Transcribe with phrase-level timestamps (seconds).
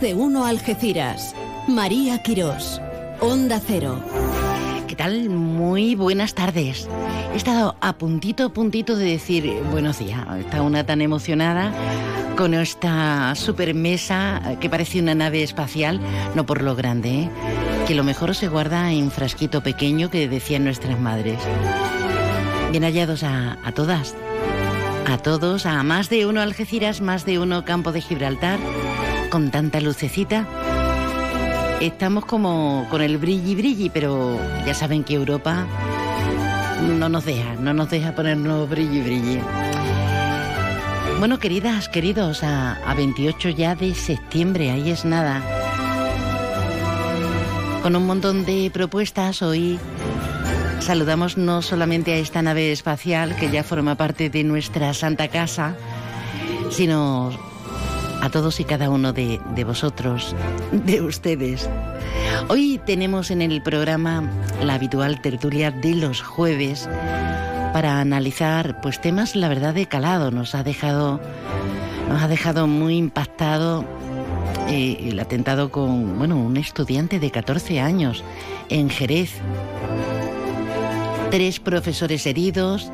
[0.00, 1.34] De uno Algeciras.
[1.68, 2.80] María Quirós.
[3.20, 4.02] Onda Cero.
[4.88, 5.28] ¿Qué tal?
[5.28, 6.88] Muy buenas tardes.
[7.34, 10.20] He estado a puntito, a puntito de decir buenos días.
[10.38, 11.74] Está una tan emocionada
[12.34, 16.00] con esta super mesa que parece una nave espacial,
[16.34, 17.30] no por lo grande, ¿eh?
[17.86, 21.38] que lo mejor se guarda en frasquito pequeño que decían nuestras madres.
[22.70, 24.14] Bien hallados a, a todas,
[25.06, 28.58] a todos, a más de uno Algeciras, más de uno Campo de Gibraltar,
[29.30, 30.46] con tanta lucecita.
[31.80, 35.66] Estamos como con el brilli brilli, pero ya saben que Europa
[36.98, 39.40] no nos deja, no nos deja ponernos brilli brilli.
[41.18, 45.42] Bueno, queridas, queridos, a, a 28 ya de septiembre, ahí es nada.
[47.82, 49.78] Con un montón de propuestas hoy
[50.80, 55.76] saludamos no solamente a esta nave espacial que ya forma parte de nuestra Santa Casa,
[56.70, 57.49] sino
[58.20, 60.34] a todos y cada uno de, de, vosotros,
[60.72, 61.68] de ustedes.
[62.48, 64.30] Hoy tenemos en el programa
[64.62, 66.88] la habitual tertulia de los jueves
[67.72, 70.30] para analizar pues temas la verdad de calado.
[70.30, 71.20] Nos ha dejado,
[72.08, 73.84] nos ha dejado muy impactado
[74.68, 78.24] eh, el atentado con bueno, un estudiante de 14 años
[78.68, 79.32] en Jerez.
[81.30, 82.90] Tres profesores heridos,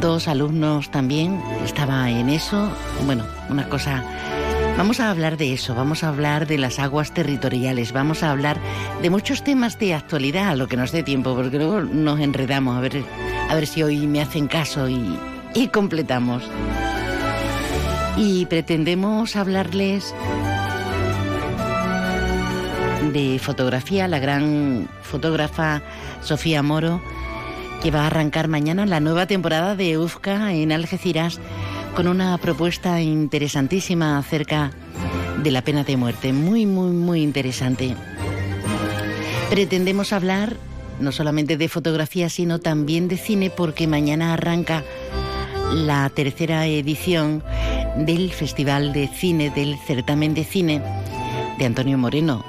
[0.00, 2.70] dos alumnos también, estaba en eso.
[3.04, 4.02] Bueno, una cosa...
[4.76, 8.58] Vamos a hablar de eso, vamos a hablar de las aguas territoriales, vamos a hablar
[9.02, 12.76] de muchos temas de actualidad, a lo que nos dé tiempo, porque luego nos enredamos,
[12.76, 13.04] a ver,
[13.48, 15.16] a ver si hoy me hacen caso y,
[15.54, 16.42] y completamos.
[18.16, 20.12] Y pretendemos hablarles
[23.12, 25.82] de fotografía, la gran fotógrafa
[26.20, 27.00] Sofía Moro,
[27.84, 31.38] que va a arrancar mañana la nueva temporada de UFCA en Algeciras
[31.94, 34.70] con una propuesta interesantísima acerca
[35.42, 37.94] de la pena de muerte, muy, muy, muy interesante.
[39.50, 40.56] Pretendemos hablar
[40.98, 44.82] no solamente de fotografía, sino también de cine, porque mañana arranca
[45.74, 47.42] la tercera edición
[47.98, 50.82] del Festival de Cine, del certamen de cine
[51.58, 52.46] de Antonio Moreno.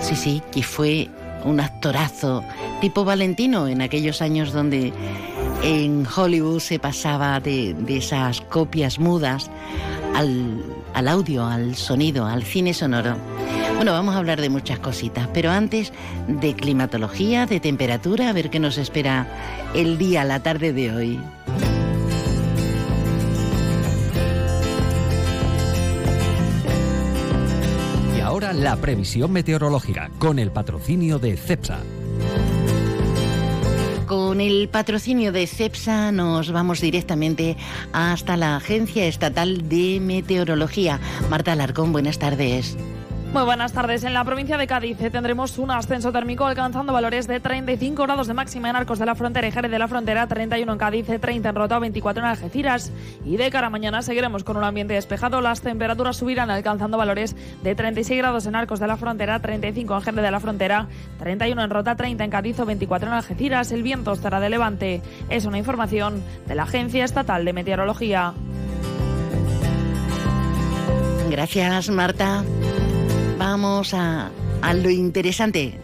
[0.00, 1.10] Sí, sí, que fue
[1.44, 2.44] un actorazo
[2.80, 4.92] tipo Valentino en aquellos años donde
[5.62, 9.50] en Hollywood se pasaba de, de esas copias mudas
[10.14, 10.64] al,
[10.94, 13.16] al, audio, al sonido, al cine sonoro.
[13.76, 15.92] Bueno, vamos a hablar de muchas cositas, pero antes
[16.28, 19.26] de climatología, de temperatura, a ver qué nos espera
[19.74, 21.20] el día, la tarde de hoy.
[28.40, 31.80] La previsión meteorológica con el patrocinio de CEPSA.
[34.06, 37.58] Con el patrocinio de CEPSA nos vamos directamente
[37.92, 40.98] hasta la Agencia Estatal de Meteorología.
[41.28, 42.76] Marta Alarcón, buenas tardes.
[43.32, 44.02] Muy buenas tardes.
[44.02, 48.34] En la provincia de Cádiz tendremos un ascenso térmico alcanzando valores de 35 grados de
[48.34, 51.48] máxima en Arcos de la Frontera y Jerez de la Frontera, 31 en Cádiz, 30
[51.48, 52.90] en Rota, 24 en Algeciras.
[53.24, 55.40] Y de cara a mañana seguiremos con un ambiente despejado.
[55.40, 60.02] Las temperaturas subirán alcanzando valores de 36 grados en Arcos de la Frontera, 35 en
[60.02, 60.88] Jerez de la Frontera,
[61.20, 63.70] 31 en Rota, 30 en Cádiz o 24 en Algeciras.
[63.70, 65.02] El viento estará de levante.
[65.28, 68.34] Es una información de la Agencia Estatal de Meteorología.
[71.30, 72.42] Gracias, Marta
[73.40, 74.30] vamos a,
[74.60, 75.78] a, lo interesante.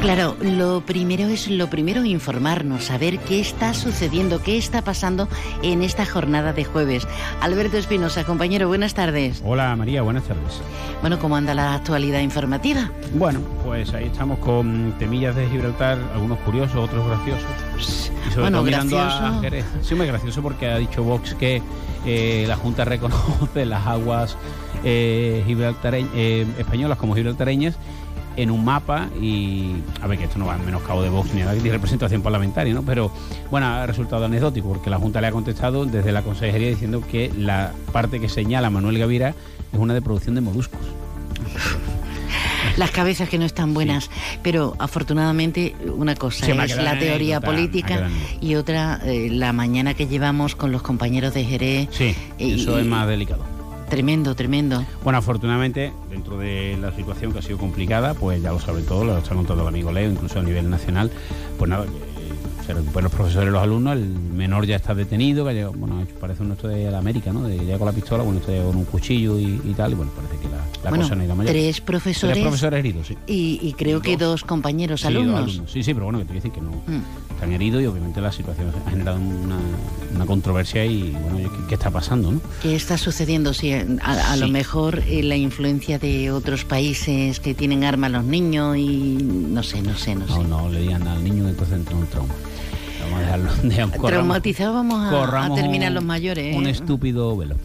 [0.00, 5.28] Claro, lo primero es lo primero informarnos, saber qué está sucediendo, qué está pasando
[5.62, 7.06] en esta jornada de jueves.
[7.40, 9.42] Alberto Espinosa, compañero, buenas tardes.
[9.44, 10.60] Hola María, buenas tardes.
[11.00, 12.92] Bueno, ¿cómo anda la actualidad informativa?
[13.14, 18.12] Bueno, pues ahí estamos con temillas de Gibraltar, algunos curiosos, otros graciosos.
[18.26, 19.26] Y sobre bueno, todo mirando gracioso.
[19.26, 19.64] a Jerez.
[19.82, 21.60] Sí, muy gracioso porque ha dicho Vox que
[22.06, 24.36] eh, la Junta reconoce las aguas
[24.84, 27.76] eh, eh, españolas como gibraltareñas
[28.38, 31.42] en un mapa y a ver que esto no va en menoscabo de Vox ni
[31.42, 32.82] de representación parlamentaria, ¿no?
[32.84, 33.10] Pero
[33.50, 37.32] bueno, ha resultado anecdótico porque la Junta le ha contestado desde la Consejería diciendo que
[37.36, 39.34] la parte que señala Manuel Gavira
[39.72, 40.80] es una de producción de moluscos.
[42.76, 44.10] Las cabezas que no están buenas, sí.
[44.44, 48.08] pero afortunadamente una cosa Sí, es la teoría política
[48.40, 51.88] y otra eh, la mañana que llevamos con los compañeros de Jerez.
[51.90, 53.57] Sí, Y- eso es más delicado.
[53.88, 54.84] Tremendo, tremendo.
[55.02, 59.06] Bueno, afortunadamente, dentro de la situación que ha sido complicada, pues ya lo saben todos,
[59.06, 61.10] lo está contando el amigo Leo, incluso a nivel nacional,
[61.58, 61.86] pues nada,
[62.68, 65.72] se recuperan los profesores y los alumnos, el menor ya está detenido, que ha llegado,
[65.72, 67.44] bueno, parece un nuestro de la América, ¿no?
[67.44, 70.12] De, ya con la pistola, bueno, este con un cuchillo y, y tal, y bueno,
[70.14, 71.50] parece que la, la bueno, cosa no ido mayor.
[71.52, 73.16] tres profesores, Tres profesores heridos, sí.
[73.26, 75.44] y, y creo que dos compañeros Sí, dos alumnos.
[75.44, 75.72] alumnos.
[75.72, 77.32] Sí, sí, pero bueno, que te decir que no Mm.
[77.32, 79.56] están heridos y obviamente la situación ha generado una,
[80.14, 82.40] una controversia y bueno, ¿qué, qué está pasando, no?
[82.60, 83.54] ¿Qué está sucediendo?
[83.54, 84.52] Sí, a, a lo Sí.
[84.52, 89.80] mejor eh, la influencia de otros países que tienen armas los niños y no sé,
[89.80, 90.34] no sé, no sé.
[90.34, 92.34] No, no le digan al niño entonces entra en un trauma.
[93.00, 93.50] Vamos a dejarlo.
[93.90, 96.56] corramos- Traumatizados vamos a, terminar un- los mayores.
[96.56, 96.70] Un ¿eh?
[96.70, 97.56] estúpido velo.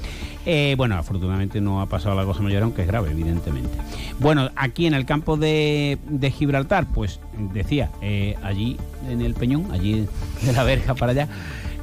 [0.45, 3.77] Eh, bueno, afortunadamente no ha pasado la cosa mayor, aunque es grave, evidentemente.
[4.19, 7.21] Bueno, aquí en el campo de, de Gibraltar, pues
[7.53, 8.75] decía, eh, allí
[9.09, 10.05] en el Peñón, allí
[10.41, 11.29] de la verja para allá,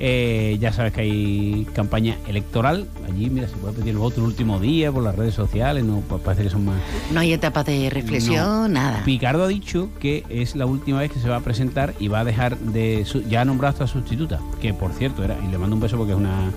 [0.00, 2.86] eh, ya sabes que hay campaña electoral.
[3.06, 6.00] Allí, mira, se puede pedir el voto el último día por las redes sociales, no
[6.08, 6.76] pues parece que son más.
[7.12, 8.68] No hay etapas de reflexión, No.
[8.68, 9.02] nada.
[9.04, 12.20] Picardo ha dicho que es la última vez que se va a presentar y va
[12.20, 13.04] a dejar de.
[13.04, 15.82] su- ya ha nombrado a esta sustituta, que por cierto era, y le mando un
[15.82, 16.50] beso porque es una,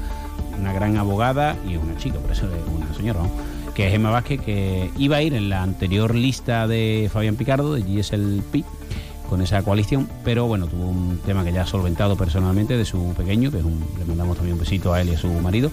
[0.60, 3.20] una gran abogada y es una chica, por eso es una señora,
[3.76, 7.74] que es Emma Vázquez, que iba a ir en la anterior lista de Fabián Picardo,
[7.74, 8.64] de GSLP,
[9.30, 13.14] con esa coalición, pero bueno, tuvo un tema que ya ha solventado personalmente de su
[13.16, 15.72] pequeño, que es un, le mandamos también un besito a él y a su marido.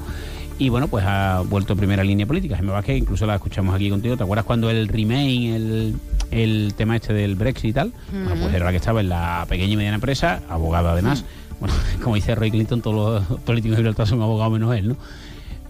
[0.59, 2.55] Y bueno, pues ha vuelto a primera línea política.
[2.55, 4.19] Gemma Vázquez, incluso la escuchamos aquí contigo.
[4.19, 5.97] ¿Te acuerdas cuando el Remain, el,
[6.31, 7.93] el tema este del Brexit y tal?
[8.13, 11.25] Bueno, pues era la que estaba en la pequeña y mediana empresa, abogada además.
[11.61, 14.97] Bueno, como dice Roy Clinton, todos los políticos de Gibraltar son abogados menos él, ¿no?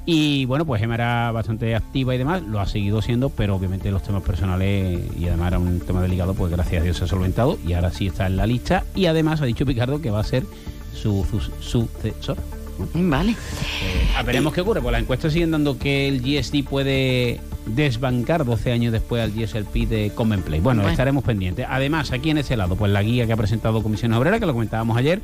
[0.07, 3.91] Y bueno, pues Gemma era bastante activa y demás, lo ha seguido siendo, pero obviamente
[3.91, 7.07] los temas personales y además era un tema delicado, pues gracias a Dios se ha
[7.07, 10.21] solventado y ahora sí está en la lista y además ha dicho Picardo que va
[10.21, 10.45] a ser
[10.95, 12.39] su su- sucesor.
[12.95, 13.33] Vale.
[13.33, 18.73] Eh, veremos qué ocurre, pues las encuestas siguen dando que el GSD puede desbancar 12
[18.73, 20.61] años después al GSLP de Common Play.
[20.61, 20.91] Bueno, Bueno.
[20.91, 21.67] estaremos pendientes.
[21.69, 24.55] Además, aquí en ese lado, pues la guía que ha presentado Comisiones Obreras, que lo
[24.55, 25.21] comentábamos ayer,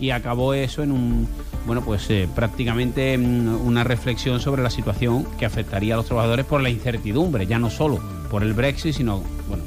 [0.00, 1.28] y acabó eso en un,
[1.66, 6.62] bueno, pues eh, prácticamente una reflexión sobre la situación que afectaría a los trabajadores por
[6.62, 8.00] la incertidumbre, ya no solo
[8.30, 9.64] por el Brexit, sino, bueno,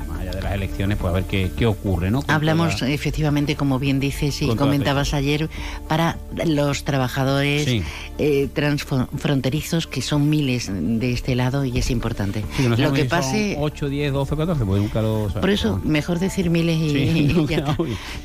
[0.54, 2.22] las elecciones, pues a ver qué, qué ocurre, ¿no?
[2.22, 5.50] Con Hablamos toda- efectivamente, como bien dices y Con comentabas ayer,
[5.88, 7.84] para los trabajadores Sí.
[8.20, 12.44] eh, transfronterizos, que son miles de este lado y es importante.
[12.56, 13.56] Sí, no lo sabemos que si son pase...
[13.60, 15.42] 8, 10, 12, 14, pues nunca lo sabemos.
[15.42, 16.98] Por eso, mejor decir miles y, Sí,
[17.30, 17.78] y no, ya está.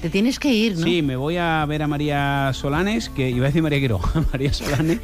[0.02, 0.84] Te tienes que ir, ¿no?
[0.84, 4.52] Sí, me voy a ver a María Solanes, que iba a decir María Quiroga, María
[4.52, 4.98] Solanes,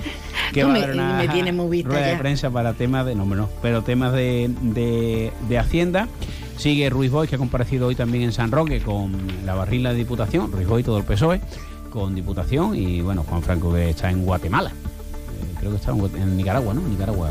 [0.52, 2.18] que Tú va me- a dar una me tiene muy vista rueda de ya.
[2.18, 6.08] prensa para temas de, no, no, pero temas de, de, de Hacienda.
[6.56, 9.12] Sigue Ruiz Boy, que ha comparecido hoy también en San Roque con
[9.44, 11.40] la barrila de Diputación, Ruiz Boy, todo el PSOE,
[11.90, 14.70] con Diputación, y bueno, Juan Franco que está en Guatemala.
[14.70, 16.80] Eh, creo que está en, Nicaragua, ¿no?
[16.82, 17.30] Nicaragua.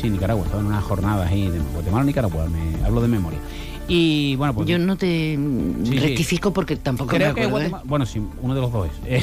[0.00, 3.38] Sí, Nicaragua, estaba en unas jornadas ahí de Guatemala Nicaragua, me hablo de memoria.
[3.88, 5.38] Y bueno, pues Yo no te
[5.84, 5.98] sí.
[5.98, 7.66] rectifico porque tampoco Creo me que.
[7.66, 7.70] ¿eh?
[7.84, 8.88] Bueno, sí, uno de los dos.
[8.88, 8.92] es.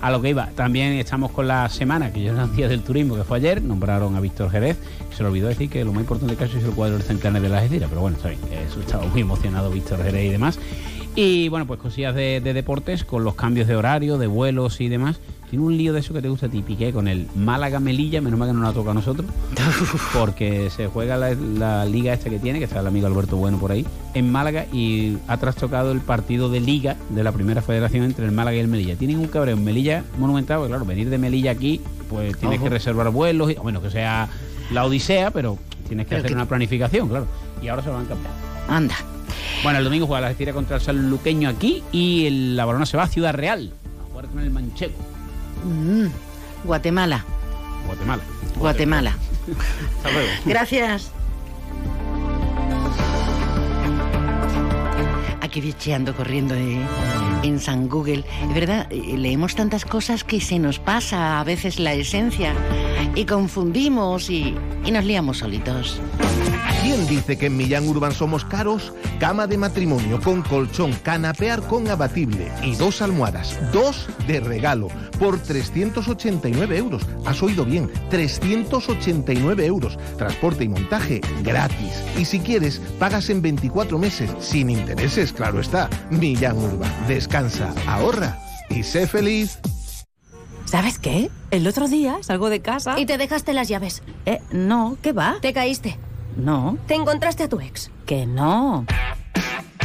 [0.00, 2.82] a lo que iba, también estamos con la semana, que yo era el día del
[2.82, 4.76] turismo, que fue ayer, nombraron a Víctor Jerez,
[5.10, 7.04] que se le olvidó decir que lo más importante del caso es el cuadro del
[7.04, 10.28] centenario de las Algeciras, pero bueno, está bien, eso estaba muy emocionado Víctor Jerez y
[10.30, 10.58] demás.
[11.16, 14.88] Y bueno, pues cosillas de, de deportes, con los cambios de horario, de vuelos y
[14.88, 15.20] demás.
[15.50, 18.38] Tiene un lío de eso que te gusta a ti, Piqué, con el Málaga-Melilla, menos
[18.38, 19.26] mal que no la toca a nosotros,
[20.12, 23.58] porque se juega la, la liga esta que tiene, que está el amigo Alberto Bueno
[23.58, 28.04] por ahí, en Málaga y ha trastocado el partido de liga de la primera federación
[28.04, 28.96] entre el Málaga y el Melilla.
[28.96, 31.80] Tienen un cabreo en Melilla monumental, porque claro, venir de Melilla aquí,
[32.10, 32.64] pues tienes Ojo.
[32.64, 34.28] que reservar vuelos, y, bueno, que sea
[34.70, 37.26] la odisea, pero tienes que Pero hacer que- una planificación, claro.
[37.62, 38.32] Y ahora se lo van a cambiar.
[38.68, 38.94] Anda.
[39.62, 42.96] Bueno, el domingo juega la Algeciras contra el Sanluqueño aquí y el, la Barona se
[42.96, 44.92] va a Ciudad Real, a jugar con el Manchego,
[45.64, 46.06] Mm,
[46.64, 47.24] Guatemala.
[47.86, 48.22] Guatemala.
[48.56, 49.16] Guatemala.
[49.96, 50.28] Hasta luego.
[50.44, 51.10] Gracias.
[55.40, 56.78] Aquí bicheando, corriendo eh,
[57.42, 58.24] en San Google.
[58.48, 62.52] Es verdad, eh, leemos tantas cosas que se nos pasa a veces la esencia
[63.14, 66.00] y confundimos y, y nos liamos solitos.
[66.88, 68.94] ¿Quién dice que en Millán Urban somos caros?
[69.20, 75.38] Cama de matrimonio con colchón, canapear con abatible y dos almohadas, dos de regalo, por
[75.38, 77.02] 389 euros.
[77.26, 79.98] Has oído bien, 389 euros.
[80.16, 82.02] Transporte y montaje gratis.
[82.16, 85.90] Y si quieres, pagas en 24 meses, sin intereses, claro está.
[86.08, 88.38] Millán Urban, descansa, ahorra
[88.70, 89.58] y sé feliz.
[90.64, 91.30] ¿Sabes qué?
[91.50, 94.02] El otro día salgo de casa Y te dejaste las llaves.
[94.24, 95.36] Eh, no, ¿qué va?
[95.42, 95.98] Te caíste.
[96.36, 97.90] No, Te encontraste a tu ex.
[98.06, 98.86] que no.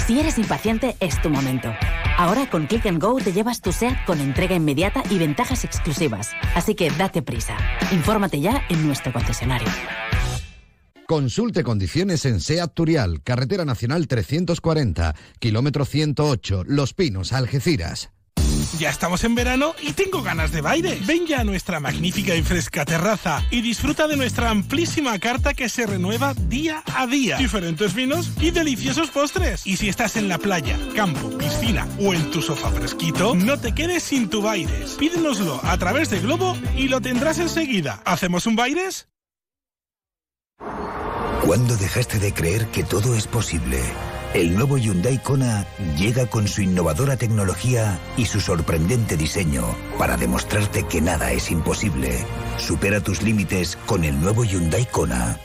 [0.06, 1.72] Si eres impaciente, es tu momento.
[2.18, 6.32] Ahora con Click and Go te llevas tu SEAT con entrega inmediata y ventajas exclusivas.
[6.56, 7.56] Así que date prisa.
[7.92, 9.68] Infórmate ya en nuestro concesionario.
[11.08, 18.13] Consulte condiciones en SEAT Turial, Carretera Nacional 340, kilómetro 108, Los Pinos, Algeciras.
[18.80, 21.00] Ya estamos en verano y tengo ganas de baile.
[21.06, 25.70] Ven ya a nuestra magnífica y fresca terraza y disfruta de nuestra amplísima carta que
[25.70, 27.38] se renueva día a día.
[27.38, 29.66] Diferentes vinos y deliciosos postres.
[29.66, 33.74] Y si estás en la playa, campo, piscina o en tu sofá fresquito, no te
[33.74, 34.92] quedes sin tu Baires.
[35.00, 38.02] Pídenoslo a través de Globo y lo tendrás enseguida.
[38.06, 39.08] ¿Hacemos un Baires?
[41.46, 43.82] ¿Cuándo dejaste de creer que todo es posible?
[44.34, 49.64] El nuevo Hyundai Kona llega con su innovadora tecnología y su sorprendente diseño
[50.00, 52.26] para demostrarte que nada es imposible.
[52.58, 55.38] Supera tus límites con el nuevo Hyundai Kona.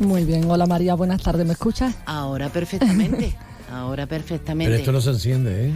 [0.00, 1.94] Muy bien, hola María, buenas tardes, ¿me escuchas?
[2.06, 3.34] Ahora perfectamente.
[3.72, 4.70] Ahora perfectamente.
[4.70, 5.72] Pero esto no se enciende, ¿eh?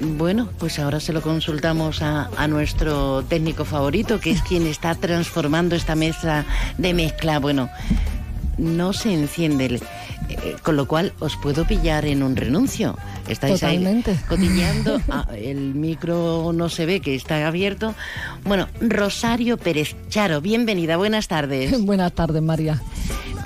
[0.00, 4.94] Bueno, pues ahora se lo consultamos a, a nuestro técnico favorito, que es quien está
[4.94, 6.44] transformando esta mesa
[6.76, 7.38] de mezcla.
[7.38, 7.70] Bueno,
[8.58, 9.82] no se enciende, el-
[10.28, 12.96] eh, con lo cual os puedo pillar en un renuncio.
[13.28, 14.10] Estáis Totalmente.
[14.12, 17.94] ahí cotilleando, ah, el micro no se ve que está abierto.
[18.44, 21.80] Bueno, Rosario Pérez Charo, bienvenida, buenas tardes.
[21.84, 22.80] buenas tardes, María.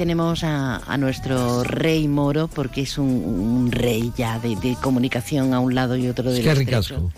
[0.05, 5.53] Tenemos a, a nuestro rey moro, porque es un, un rey ya de, de comunicación
[5.53, 7.11] a un lado y otro del Es que ricasco.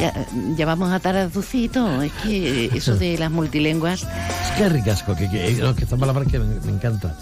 [0.00, 0.12] Ya,
[0.56, 4.02] ya vamos a Taraducito, es que eso de las multilenguas...
[4.02, 7.14] Es que ricasco, que, que, no, que esta palabra que me, me encanta.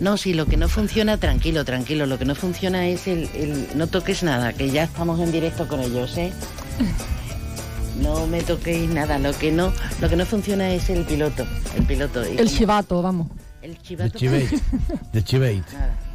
[0.00, 3.68] No, si lo que no funciona, tranquilo, tranquilo, lo que no funciona es el, el-
[3.76, 6.32] No toques nada, que ya estamos en directo con ellos, ¿eh?
[8.00, 11.84] No me toquéis nada, lo que no, lo que no funciona es el piloto, el
[11.84, 12.22] piloto.
[12.26, 13.28] y El como- chivato, vamos.
[13.62, 14.18] El chivato.
[14.18, 14.48] chivate.
[15.12, 15.62] De chivate.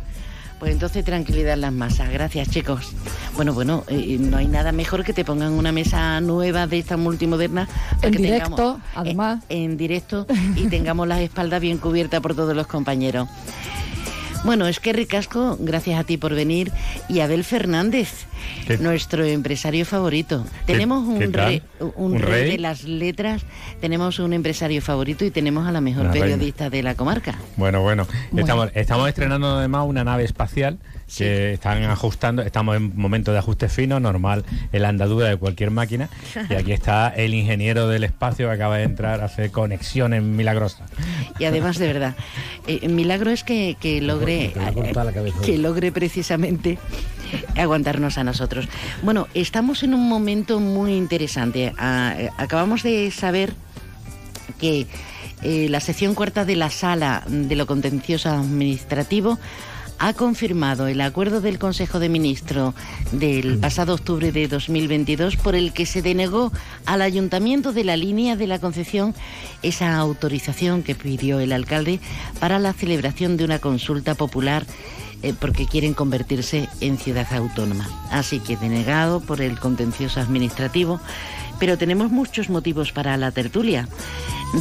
[0.59, 2.11] Pues entonces tranquilidad en las masas.
[2.11, 2.91] Gracias, chicos.
[3.35, 6.97] Bueno, bueno, eh, no hay nada mejor que te pongan una mesa nueva de esta
[6.97, 7.65] multimoderna.
[7.95, 9.43] para En que directo, tengamos- además.
[9.49, 13.27] eh, en directo y tengamos las espaldas bien cubiertas por todos los compañeros.
[14.43, 16.71] Bueno, es que Ricasco, gracias a ti por venir,
[17.09, 18.27] y Abel Fernández,
[18.67, 18.77] ¿Qué?
[18.77, 20.45] nuestro empresario favorito.
[20.65, 22.51] Tenemos un, rey, un ¿Un rey rey?
[22.51, 23.43] de las letras,
[23.79, 26.25] tenemos un empresario favorito y tenemos a la mejor Una reina.
[26.27, 27.35] periodista de la comarca.
[27.57, 28.41] Bueno, bueno, Bueno.
[28.45, 30.77] Estamos, estamos estrenando además una nave espacial
[31.17, 35.69] que están ajustando, estamos en momento de ajuste fino, normal en la andadura de cualquier
[35.71, 36.09] máquina.
[36.49, 40.89] Y aquí está el ingeniero del espacio que acaba de entrar a hacer conexiones milagrosas.
[41.37, 42.15] Y además, de verdad,
[42.67, 44.53] eh, el milagro es que, que logre,
[45.43, 46.77] que logre precisamente
[47.57, 48.67] aguantarnos a nosotros.
[49.03, 51.73] Bueno, estamos en un momento muy interesante.
[51.77, 53.53] Ah, eh, acabamos de saber
[54.59, 54.87] que
[55.43, 59.39] eh, la sección cuarta de la sala de lo contencioso administrativo
[60.03, 62.73] ha confirmado el acuerdo del Consejo de Ministros
[63.11, 66.51] del pasado octubre de 2022 por el que se denegó
[66.87, 69.13] al Ayuntamiento de la línea de la Concepción
[69.61, 71.99] esa autorización que pidió el alcalde
[72.39, 74.65] para la celebración de una consulta popular
[75.23, 77.87] eh, porque quieren convertirse en ciudad autónoma.
[78.09, 80.99] Así que denegado por el contencioso administrativo,
[81.59, 83.87] pero tenemos muchos motivos para la tertulia.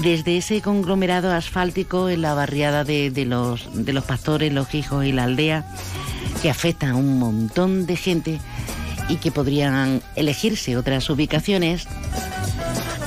[0.02, 5.64] Desde ese conglomerado asfáltico en la barriada de, los pastores, los hijos y la aldea,
[6.42, 8.38] que afecta a un montón de gente
[9.08, 11.86] y que podrían elegirse otras ubicaciones,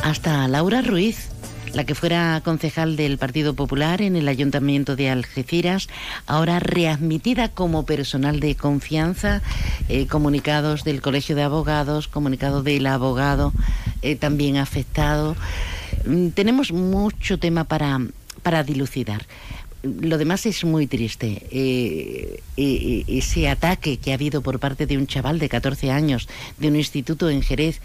[0.04, 1.30] hasta Laura Ruiz,
[1.74, 5.88] la que fuera concejal del Partido Popular en el Ayuntamiento de Algeciras,
[6.27, 9.42] ahora readmitida como personal de confianza,
[9.89, 13.53] eh, comunicados del Colegio de Abogados, comunicados del abogado
[14.01, 15.36] eh, también afectado.
[16.06, 18.00] Mm, Tenemos mucho tema para,
[18.44, 19.25] para dilucidar.
[19.84, 21.46] Lo demás es muy triste.
[21.51, 26.30] Eh, eh, ese ataque que ha habido por parte de un chaval de 14 años
[26.58, 27.82] de un instituto en Jerez,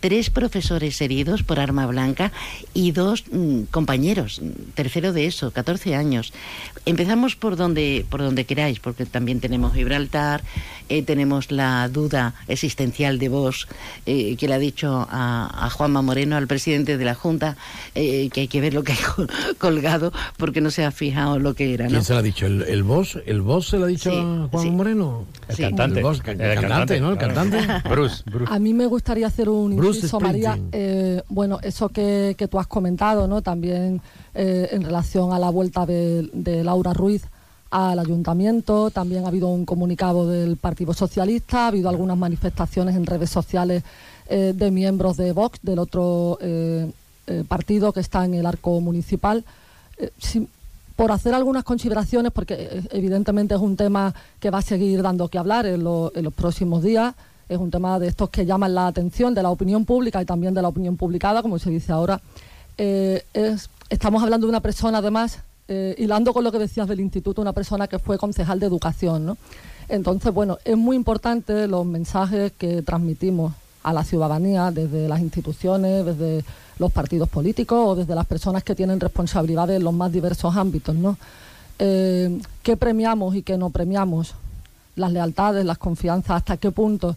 [0.00, 2.32] tres profesores heridos por arma blanca
[2.74, 4.40] y dos mm, compañeros,
[4.74, 6.32] tercero de eso, 14 años.
[6.86, 10.42] Empezamos por donde, por donde queráis, porque también tenemos Gibraltar,
[10.88, 13.68] eh, tenemos la duda existencial de vos,
[14.06, 17.56] eh, que le ha dicho a, a Juanma Moreno, al presidente de la Junta,
[17.94, 21.38] eh, que hay que ver lo que hay col- colgado, porque no se ha fijado
[21.38, 21.84] lo que era.
[21.84, 21.90] ¿no?
[21.90, 22.46] ¿Quién se lo ha dicho?
[22.46, 23.18] ¿El, el boss?
[23.26, 24.70] ¿El boss se lo ha dicho Sí, a Juan sí.
[24.70, 25.26] Moreno?
[25.48, 25.62] El Sí.
[25.62, 25.98] cantante.
[26.00, 27.10] El, boss, ca- El cantante, cantante, ¿no?
[27.12, 27.34] El claro.
[27.34, 27.88] cantante.
[27.88, 28.52] Bruce, Bruce.
[28.52, 30.52] A mí me gustaría hacer un Bruce inciso, María.
[30.52, 30.70] Springsteen.
[30.72, 33.42] Eh, bueno, eso que, que tú has comentado, ¿no?
[33.42, 34.00] También
[34.34, 37.22] eh, en relación a la vuelta de, de Laura Ruiz
[37.70, 43.06] al ayuntamiento, también ha habido un comunicado del Partido Socialista, ha habido algunas manifestaciones en
[43.06, 43.84] redes sociales
[44.28, 46.38] eh, de miembros de Vox, del otro
[47.48, 49.44] partido que está en el arco municipal.
[50.18, 50.48] Si-
[50.96, 55.38] por hacer algunas consideraciones, porque evidentemente es un tema que va a seguir dando que
[55.38, 57.14] hablar en, lo- en los próximos días.
[57.50, 60.54] Es un tema de estos que llaman la atención de la opinión pública y también
[60.54, 62.20] de la opinión publicada, como se dice ahora.
[62.78, 67.00] Eh, es- estamos hablando de una persona, además, eh, hilando con lo que decías del
[67.00, 69.26] instituto, una persona que fue concejal de educación.
[69.26, 69.36] ¿no?
[69.88, 73.52] Entonces, bueno, es muy importante los mensajes que transmitimos
[73.82, 76.44] a la ciudadanía desde las instituciones, desde
[76.78, 80.94] los partidos políticos o desde las personas que tienen responsabilidades en los más diversos ámbitos.
[80.94, 81.16] ¿no?
[81.80, 84.34] Eh, ¿Qué premiamos y qué no premiamos?
[84.94, 87.16] Las lealtades, las confianzas, hasta qué punto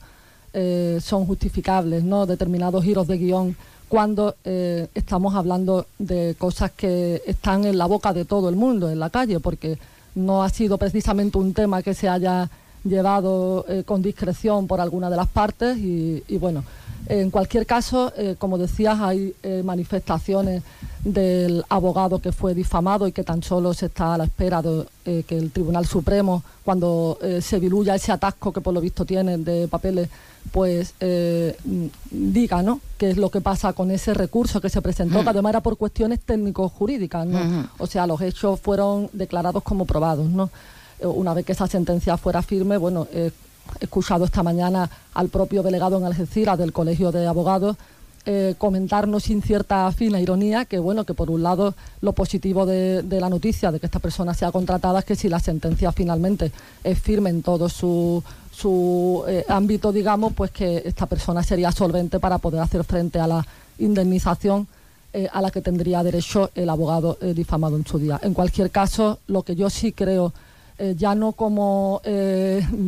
[0.56, 2.28] eh, son justificables, ¿no?
[2.28, 3.56] Determinados giros de guion
[3.90, 8.88] cuando eh, estamos hablando de cosas que están en la boca de todo el mundo,
[8.92, 9.80] en la calle, porque
[10.14, 12.52] no ha sido precisamente un tema que se haya
[12.84, 16.64] llevado eh, con discreción por alguna de las partes y, bueno,
[17.08, 20.64] en cualquier caso, como decías, hay manifestaciones
[21.04, 25.24] del abogado que fue difamado y que tan solo se está a la espera de
[25.24, 29.68] que el Tribunal Supremo, cuando se diluya ese atasco que por lo visto tienen de
[29.68, 30.08] papeles,
[30.52, 32.80] pues eh, mm, diga ¿no?
[32.98, 35.24] qué es lo que pasa con ese recurso que se presentó, Mm.
[35.24, 37.26] que además era por cuestiones técnico-jurídicas.
[37.26, 37.68] ¿no?
[37.80, 40.30] O sea, los hechos fueron declarados como probados.
[40.30, 40.50] ¿no?
[41.00, 43.32] Eh, Una vez que esa sentencia fuera firme, bueno, eh,
[43.80, 47.78] he escuchado esta mañana al propio delegado en Algeciras del Colegio de Abogados
[48.26, 53.04] eh, comentarnos sin cierta fina ironía que bueno que por un lado lo positivo de,
[53.04, 56.50] la noticia de que esta persona sea contratada es que si la sentencia finalmente
[56.86, 62.22] es firme en todo su, su eh, ámbito digamos pues que esta persona sería solvente
[62.22, 63.46] para poder hacer frente a la
[63.78, 64.70] indemnización
[65.12, 68.22] eh, a la que tendría derecho el abogado difamado en su día.
[68.24, 70.32] En cualquier caso, lo que yo sí creo,
[70.96, 72.02] ya no como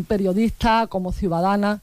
[0.07, 1.81] periodista, como ciudadana,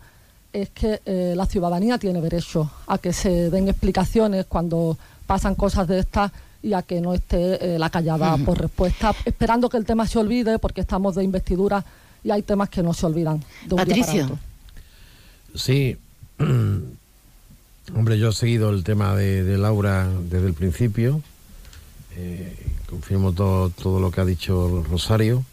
[0.52, 5.88] es que eh, la ciudadanía tiene derecho a que se den explicaciones cuando pasan cosas
[5.88, 6.30] de estas
[6.62, 10.18] y a que no esté eh, la callada por respuesta, esperando que el tema se
[10.18, 11.84] olvide, porque estamos de investidura
[12.22, 13.42] y hay temas que no se olvidan.
[13.66, 14.38] de un Patricio.
[15.54, 15.96] Sí.
[17.96, 21.20] Hombre, yo he seguido el tema de, de Laura desde el principio.
[22.16, 22.56] Eh,
[22.88, 25.44] confirmo todo, todo lo que ha dicho Rosario.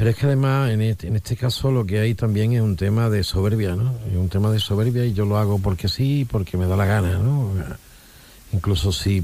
[0.00, 2.74] Pero es que además en este, en este caso lo que hay también es un
[2.74, 3.92] tema de soberbia, ¿no?
[4.10, 6.86] Es un tema de soberbia y yo lo hago porque sí, porque me da la
[6.86, 7.52] gana, ¿no?
[8.54, 9.22] Incluso si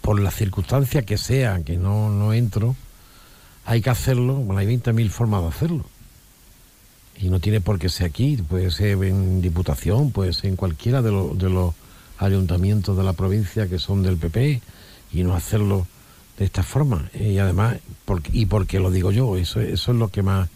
[0.00, 2.74] por la circunstancia que sea, que no, no entro,
[3.66, 5.84] hay que hacerlo, bueno, hay 20.000 formas de hacerlo.
[7.16, 11.02] Y no tiene por qué ser aquí, puede ser en Diputación, puede ser en cualquiera
[11.02, 11.72] de, los de los
[12.18, 14.60] ayuntamientos de la provincia que son del PP
[15.12, 15.86] y no hacerlo
[16.38, 17.10] de esta forma.
[17.18, 20.48] Y además, porque, y porque lo digo yo, eso, eso es lo que más...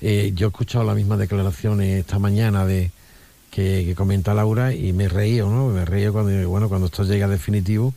[0.00, 2.90] eh, yo he escuchado las mismas declaraciones esta mañana de
[3.50, 5.68] que, que comenta Laura y me reío, ¿no?
[5.68, 7.94] Me reío cuando, bueno, cuando esto llega a definitivo,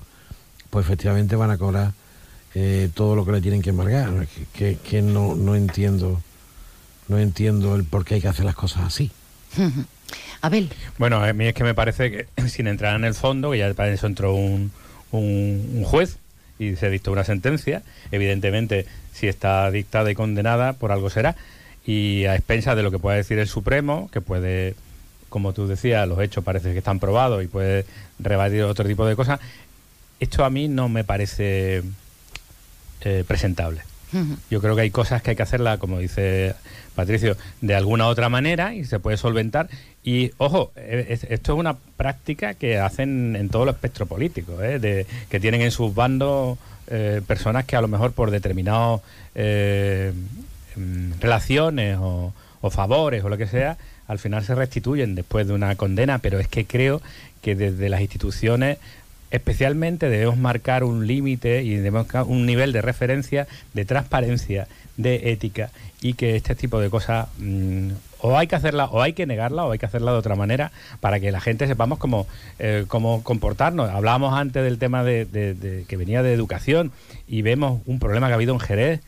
[0.69, 1.93] pues efectivamente van a cobrar
[2.53, 4.27] eh, todo lo que le tienen que embargar.
[4.27, 6.21] Que, que- que no, no entiendo
[7.07, 9.11] no entiendo el por qué hay que hacer las cosas así.
[10.41, 10.69] Abel.
[10.97, 13.73] Bueno, a mí es que me parece que sin entrar en el fondo, que ya
[13.73, 14.71] para eso entró un,
[15.11, 16.17] un- un juez
[16.59, 21.35] y se dictó una sentencia, evidentemente si está dictada y condenada, por algo será,
[21.85, 24.75] y a expensas de lo que pueda decir el Supremo, que puede,
[25.29, 27.85] como tú decías, los hechos parece que están probados y puede
[28.19, 29.39] rebatir otro tipo de cosas,
[30.19, 31.83] esto a mí no me parece
[33.01, 33.81] eh, presentable.
[34.49, 36.55] Yo creo que hay cosas que hay que hacerla, como dice
[36.97, 39.69] Patricio, de alguna otra manera y se puede solventar.
[40.03, 44.61] Y ojo, eh, es- esto es una práctica que hacen en todo el espectro político,
[44.61, 44.79] ¿eh?
[44.79, 46.57] de, que tienen en sus bandos
[46.89, 49.01] eh, personas que a lo mejor por determinados
[49.35, 50.11] eh,
[50.75, 55.53] mm, relaciones o, o favores o lo que sea, al final se restituyen después de
[55.53, 57.01] una condena, pero es que creo
[57.41, 58.77] que desde las instituciones
[59.31, 65.69] especialmente debemos marcar un límite y debemos un nivel de referencia, de transparencia, de ética
[66.01, 67.89] y que este tipo de cosas mm,
[68.21, 70.71] o hay que hacerla o hay que negarla o hay que hacerla de otra manera
[70.99, 72.27] para que la gente sepamos cómo,
[72.59, 73.89] eh, cómo comportarnos.
[73.89, 76.91] Hablábamos antes del tema de, que venía de educación
[77.27, 79.01] y vemos un problema que ha habido en Jerez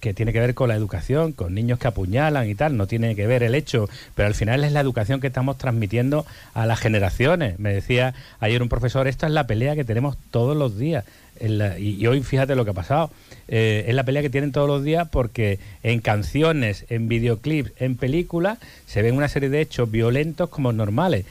[0.00, 3.14] que tiene que ver con la educación, con niños que apuñalan y tal, no tiene
[3.14, 6.80] que ver el hecho, pero al final es la educación que estamos transmitiendo a las
[6.80, 7.60] generaciones.
[7.60, 11.04] Me decía ayer un profesor, esta es la pelea que tenemos todos los días.
[11.40, 13.10] La- y, y hoy fíjate lo que ha pasado.
[13.54, 17.96] Eh, es la pelea que tienen todos los días porque en canciones, en videoclips, en
[17.96, 21.26] películas, se ven una serie de hechos violentos como normales.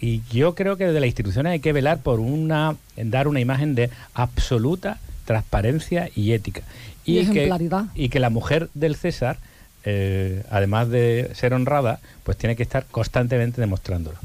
[0.00, 3.76] Y yo creo que desde las instituciones hay que velar por una, dar una imagen
[3.76, 6.62] de absoluta transparencia y ética.
[7.04, 7.48] Y que,
[7.94, 9.38] y que la mujer del César,
[9.84, 14.18] eh, además de ser honrada, pues tiene que estar constantemente demostrándolo.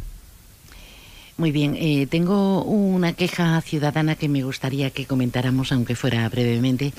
[1.38, 6.94] Muy bien, eh, tengo una queja ciudadana que me gustaría que comentáramos, aunque fuera brevemente.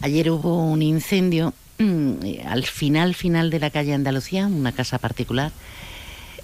[0.00, 5.52] Ayer hubo un incendio mm, al final, final de la calle Andalucía, una casa particular.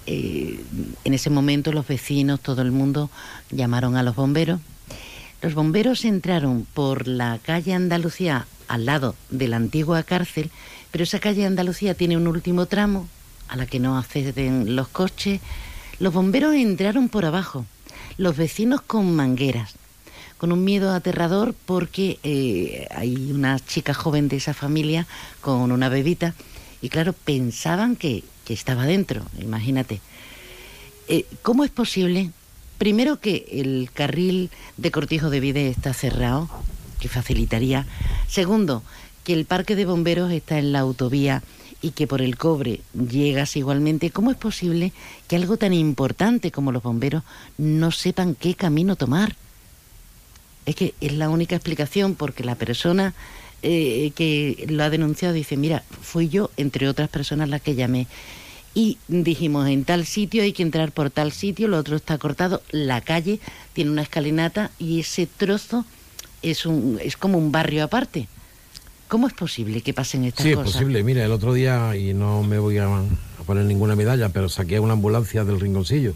[0.07, 0.63] Eh,
[1.03, 3.09] en ese momento los vecinos, todo el mundo
[3.49, 4.61] llamaron a los bomberos.
[5.41, 10.51] Los bomberos entraron por la calle Andalucía al lado de la antigua cárcel,
[10.89, 13.09] pero esa calle Andalucía tiene un último tramo
[13.49, 15.41] a la que no acceden los coches.
[16.01, 17.63] Los bomberos entraron por abajo,
[18.17, 19.75] los vecinos con mangueras,
[20.39, 25.05] con un miedo aterrador porque eh, hay una chica joven de esa familia
[25.41, 26.33] con una bebita
[26.81, 30.01] y claro, pensaban que, que estaba dentro, imagínate.
[31.07, 32.31] Eh, ¿Cómo es posible?
[32.79, 36.49] Primero que el carril de Cortijo de Vide está cerrado,
[36.99, 37.85] que facilitaría.
[38.27, 38.81] Segundo,
[39.23, 41.43] que el parque de bomberos está en la autovía
[41.81, 44.11] y que por el cobre llegas igualmente.
[44.11, 44.93] ¿Cómo es posible
[45.27, 47.23] que algo tan importante como los bomberos
[47.57, 49.35] no sepan qué camino tomar?
[50.65, 53.13] Es que es la única explicación porque la persona
[53.63, 58.07] eh, que lo ha denunciado dice, mira, fui yo, entre otras personas, la que llamé.
[58.73, 62.61] Y dijimos, en tal sitio hay que entrar por tal sitio, lo otro está cortado,
[62.71, 63.39] la calle
[63.73, 65.85] tiene una escalinata y ese trozo
[66.41, 68.27] es, un, es como un barrio aparte.
[69.11, 70.71] ¿Cómo es posible que pasen estas Sí, es cosas?
[70.71, 71.03] posible.
[71.03, 74.79] Mira, el otro día, y no me voy a, a poner ninguna medalla, pero saqué
[74.79, 76.13] una ambulancia del rinconcillo.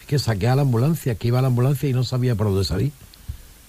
[0.00, 2.46] Es que saqué a la ambulancia, que iba a la ambulancia y no sabía por
[2.46, 2.92] dónde salir.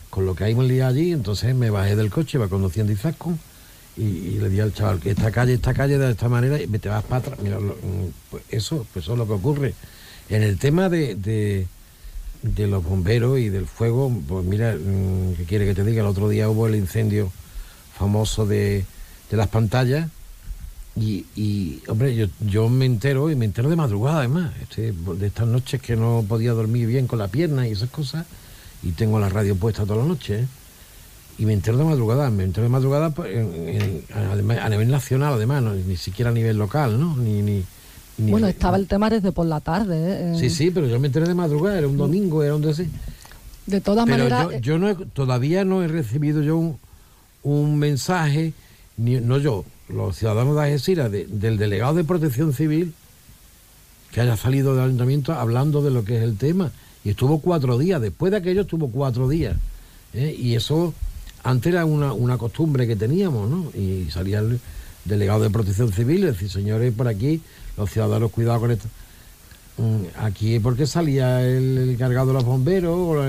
[0.10, 3.38] Con lo que hay un día allí, entonces me bajé del coche, iba conduciendo Izaskun,
[3.98, 6.66] y, y le dije al chaval que esta calle, esta calle de esta manera, y
[6.68, 7.40] te vas para atrás.
[7.44, 9.74] Mira, lo- mm, pues eso, pues eso es lo que ocurre.
[10.30, 11.68] En el tema de, de,
[12.42, 16.00] de los bomberos y del fuego, pues mira, mm, ¿qué quiere que te diga?
[16.04, 17.34] El otro día hubo el incendio
[17.98, 18.86] famoso de,
[19.32, 20.10] de las pantallas.
[20.98, 25.28] Y, y, hombre, yo, yo me entero y me entero de madrugada además, este, de
[25.28, 28.26] estas noches que no podía dormir bien con la pierna y esas cosas,
[28.82, 30.48] y tengo la radio puesta toda la noche, ¿eh?
[31.38, 34.90] y me entero de madrugada, me entero de madrugada pues, en- en- además, a nivel
[34.90, 37.18] nacional además, no, ni siquiera a nivel local, ¿no?
[37.18, 37.62] Ni, ni,
[38.18, 39.98] ni- Bueno, estaba el tema desde por la tarde.
[39.98, 40.40] ¿eh?
[40.40, 42.88] Sí, sí, pero yo me enteré de madrugada, era un domingo, era un de
[43.66, 46.78] De todas pero maneras, yo, yo no he- todavía no he recibido yo un,
[47.46, 48.54] un mensaje,
[48.98, 52.94] no yo, los ciudadanos de Algeciras, de- del delegado de protección civil,
[54.12, 56.72] que haya salido del ayuntamiento hablando de lo que es el tema.
[57.04, 59.56] Y estuvo cuatro días, después de aquello estuvo cuatro días.
[60.14, 60.36] ¿eh?
[60.38, 60.94] Y eso
[61.44, 63.72] antes era una, una costumbre que teníamos, ¿no?
[63.80, 64.60] Y salía el
[65.04, 67.42] delegado de protección civil y decía, señores, por aquí,
[67.78, 68.88] los ciudadanos, cuidado con esto.
[69.78, 73.28] Mm, Aquí porque salía el, encargado de los bomberos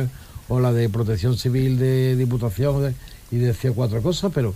[0.48, 2.94] o la, de protección civil de diputación
[3.30, 4.54] y decía cuatro cosas, pero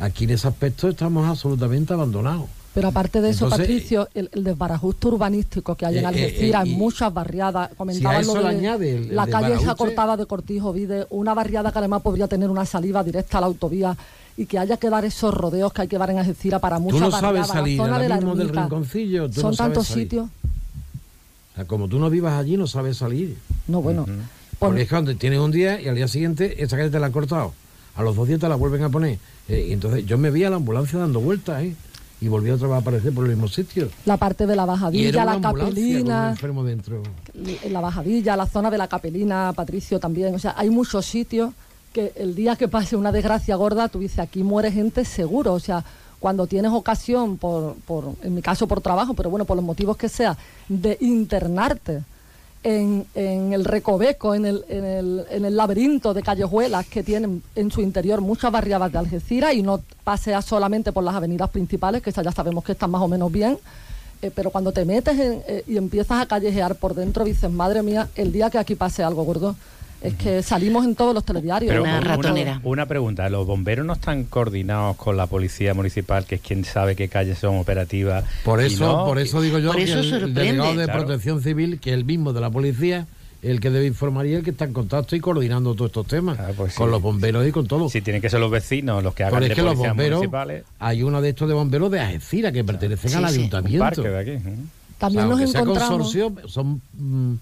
[0.00, 2.46] aquí en ese aspecto estamos absolutamente abandonados.
[2.74, 6.06] pero aparte de eso, Entonces, Patricio, el, el desbarajuste urbanístico que hay en Eh, eh,
[6.08, 9.26] Algeciras, eh, en muchas barriadas, Si comentaba a eso lo de añade el- el la
[9.26, 13.38] calle esa cortada de Cortijo Vide, una barriada que además podría tener una salida directa
[13.38, 13.94] a la autovía
[14.38, 16.98] y que haya que dar esos rodeos que hay que dar en Algeciras para muchas
[17.00, 18.62] Tú no barriadas, sabes salir la zona de la mismo del ermita.
[18.62, 20.04] rinconcillo, tú Son no sabes tantos salir.
[20.04, 20.26] sitios.
[20.26, 23.36] O sea, como tú no vivas allí, no sabes salir.
[23.68, 24.06] No, bueno.
[24.58, 27.06] Porque es que cuando tienes un día y al día siguiente esa calle te la
[27.06, 27.52] han cortado.
[27.94, 29.18] A los dos días te la vuelven a poner.
[29.48, 31.74] Eh, y entonces yo me vi a la ambulancia dando vueltas, ¿eh?
[32.20, 33.88] Y volví otra vez a aparecer por el mismo sitio.
[34.04, 37.02] La parte de la bajadilla, la capelina, enfermo dentro.
[37.34, 40.32] en la bajadilla, la zona de la capelina, Patricio también.
[40.34, 41.52] O sea, hay muchos sitios
[41.92, 45.52] que el día que pase una desgracia gorda, tú dices, aquí muere gente seguro.
[45.52, 45.84] O sea,
[46.20, 49.96] cuando tienes ocasión, por, por, en mi caso por trabajo, pero bueno, por los motivos
[49.96, 52.04] que sea, de internarte
[52.64, 57.70] en, el recoveco, en el, en, el, en el laberinto de callejuelas que tienen en
[57.70, 62.10] su interior muchas barriadas de Algeciras y no paseas solamente por las avenidas principales, que
[62.10, 63.58] esas ya sabemos que están más o menos bien,
[64.22, 67.82] eh, pero cuando te metes en, eh, y empiezas a callejear por dentro, dices, madre
[67.82, 69.56] mía, el día que aquí pase algo gordo,
[70.02, 71.70] es que salimos en todos los telediarios.
[71.70, 72.32] Pero en una, todo.
[72.34, 76.64] una, una pregunta, ¿los bomberos no están coordinados con la policía municipal, que es quien
[76.64, 78.24] sabe qué calles son operativas?
[78.44, 79.04] Por eso, no?
[79.06, 81.04] por eso digo yo Por que eso el, delegado de Claro.
[81.06, 83.06] Protección Civil, que es el mismo de la policía,
[83.42, 86.38] el que debe informar y el que está en contacto y coordinando todos estos temas
[86.76, 87.88] con los bomberos y con todo.
[87.88, 90.18] Si tienen que ser los vecinos los que hagan Pero es de que los bomberos,
[90.18, 90.64] municipales.
[90.78, 93.84] hay uno de estos de bomberos de Algeciras que pertenecen Sí, al sí, un ayuntamiento.
[93.84, 94.44] parque de aquí.
[94.98, 97.34] También nos aunque sea encontramos- consorcio, son, mm,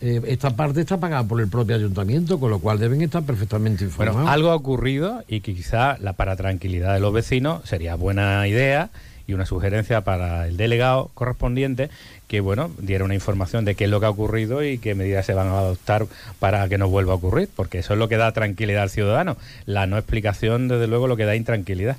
[0.00, 3.84] eh, esta parte está pagada por el propio ayuntamiento, con lo cual deben estar perfectamente
[3.84, 4.16] informados.
[4.16, 8.90] Bueno, algo ha ocurrido y quizá la, para tranquilidad de los vecinos sería buena idea
[9.26, 11.90] y una sugerencia para el delegado correspondiente
[12.26, 15.26] que bueno diera una información de qué es lo que ha ocurrido y qué medidas
[15.26, 16.06] se van a adoptar
[16.38, 19.36] para que no vuelva a ocurrir, porque eso es lo que da tranquilidad al ciudadano.
[19.66, 21.96] La no explicación, desde luego, lo que da intranquilidad.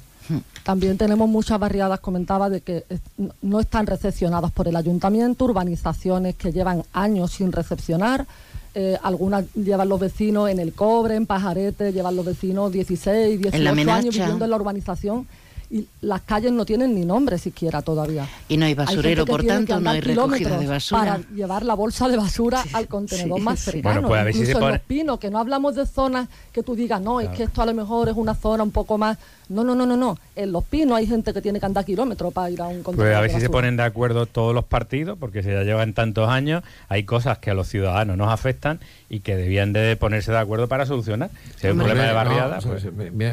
[0.63, 3.02] También tenemos muchas barriadas, comentaba, de que es-
[3.41, 8.26] no- están recepcionadas por el ayuntamiento, urbanizaciones que llevan años sin recepcionar.
[8.74, 13.58] eh, algunas llevan los vecinos en el cobre, en pajarete, llevan los vecinos 16, 18
[13.58, 15.28] En la años viviendo en la urbanización
[15.70, 18.30] y las calles no tienen ni nombre siquiera todavía.
[18.48, 21.02] Y no hay basurero, por tanto, no hay recogida de basura.
[21.02, 23.72] Para llevar la bolsa de basura al contenedor sí, más sí.
[23.72, 23.94] cercano.
[23.96, 25.86] Bueno, pues a ver si Incluso se en pone- Los Pinos, que no hablamos de
[25.86, 28.72] zonas que tú digas, no, es que esto a lo mejor es una zona un
[28.72, 29.18] poco más.
[29.50, 30.18] No, no, no, no, no.
[30.36, 33.12] En Los Pinos hay gente que tiene que andar kilómetros para ir a un contenedor
[33.12, 35.94] Pues a ver si se ponen de acuerdo todos los partidos, porque se ya llevan
[35.94, 40.32] tantos años, hay cosas que a los ciudadanos nos afectan y que debían de ponerse
[40.32, 41.30] de acuerdo para solucionar.
[41.58, 42.84] Si hay un problema de no, barriada, pues,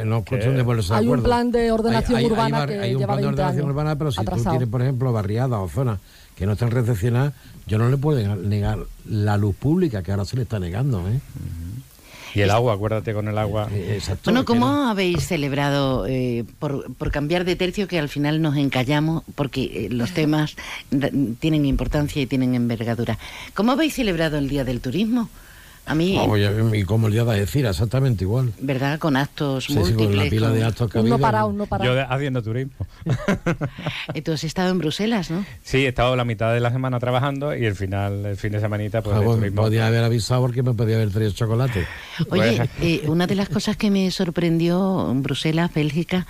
[0.05, 2.33] no es que- cuestión de ponerse de Hay un plan de ordenación Hay- hay- hay
[2.33, 4.45] urbana bar- que hay un lleva plan de 20 ordenación años urbana, pero si atrasado.
[4.45, 5.99] tú tienes, por ejemplo, barriadas o zonas
[6.37, 7.33] que no están recepcionadas,
[7.67, 8.79] yo no le puedo negar- negar
[9.09, 11.01] la luz pública, que ahora se le está negando.
[11.09, 11.21] ¿eh?
[12.35, 13.69] Y el agua, acuérdate con el agua.
[13.75, 14.31] Exacto.
[14.31, 18.57] Bueno, ¿cómo no- habéis celebrado, eh, por, por cambiar de tercio, que al final nos
[18.57, 20.57] encallamos porque eh, los temas
[21.41, 23.19] tienen importancia y tienen envergadura?
[23.55, 25.29] ¿Cómo habéis celebrado el Día del Turismo?
[25.89, 28.53] A mí, Oye, y como el día de decir, exactamente igual.
[28.61, 28.99] ¿verdad?
[28.99, 30.07] Con actos Sí, sí, múltiples.
[30.09, 31.95] con la pila con- de actos que ha Un no parado, no parado.
[31.95, 32.73] Yo haciendo turismo.
[34.15, 35.45] Eh, Tú has estado en Bruselas, ¿no?
[35.63, 38.61] Sí, he estado la mitad de la semana trabajando y el final, el fin de
[38.61, 39.63] semanita, pues Ah, de bueno, turismo.
[39.63, 41.87] podía haber avisado porque me podía haber traído chocolate.
[42.31, 46.27] Oye, eh, una de las cosas que me sorprendió en Bruselas, Bélgica,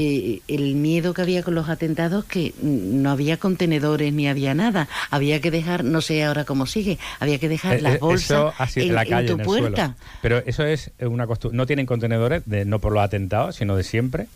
[0.00, 4.86] eh, el miedo que había con los atentados, que no había contenedores ni había nada.
[5.10, 8.76] Había que dejar, no sé ahora cómo sigue, había que dejar Eh, las eh, bolsas
[8.76, 9.86] en, la en calle, tu en el puerta.
[9.86, 9.94] suelo.
[10.22, 11.56] Pero eso es una costumbre.
[11.56, 14.28] No tienen contenedores, de, no por los atentados, sino de siempre.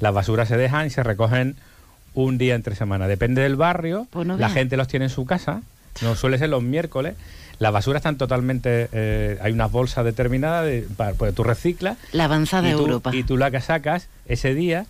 [0.00, 1.56] Las basuras se dejan y se recogen
[2.12, 3.08] un día entre semana.
[3.08, 4.06] Depende del barrio.
[4.10, 5.62] Pues no la gente los tiene en su casa.
[6.02, 7.14] No suele ser los miércoles.
[7.58, 8.88] Las basuras están totalmente.
[8.92, 10.66] eh, hay unas bolsas determinadas.
[10.66, 11.96] De, para, pues tú reciclas.
[12.12, 13.16] La avanzada Europa.
[13.16, 14.84] Y tú la que sacas ese día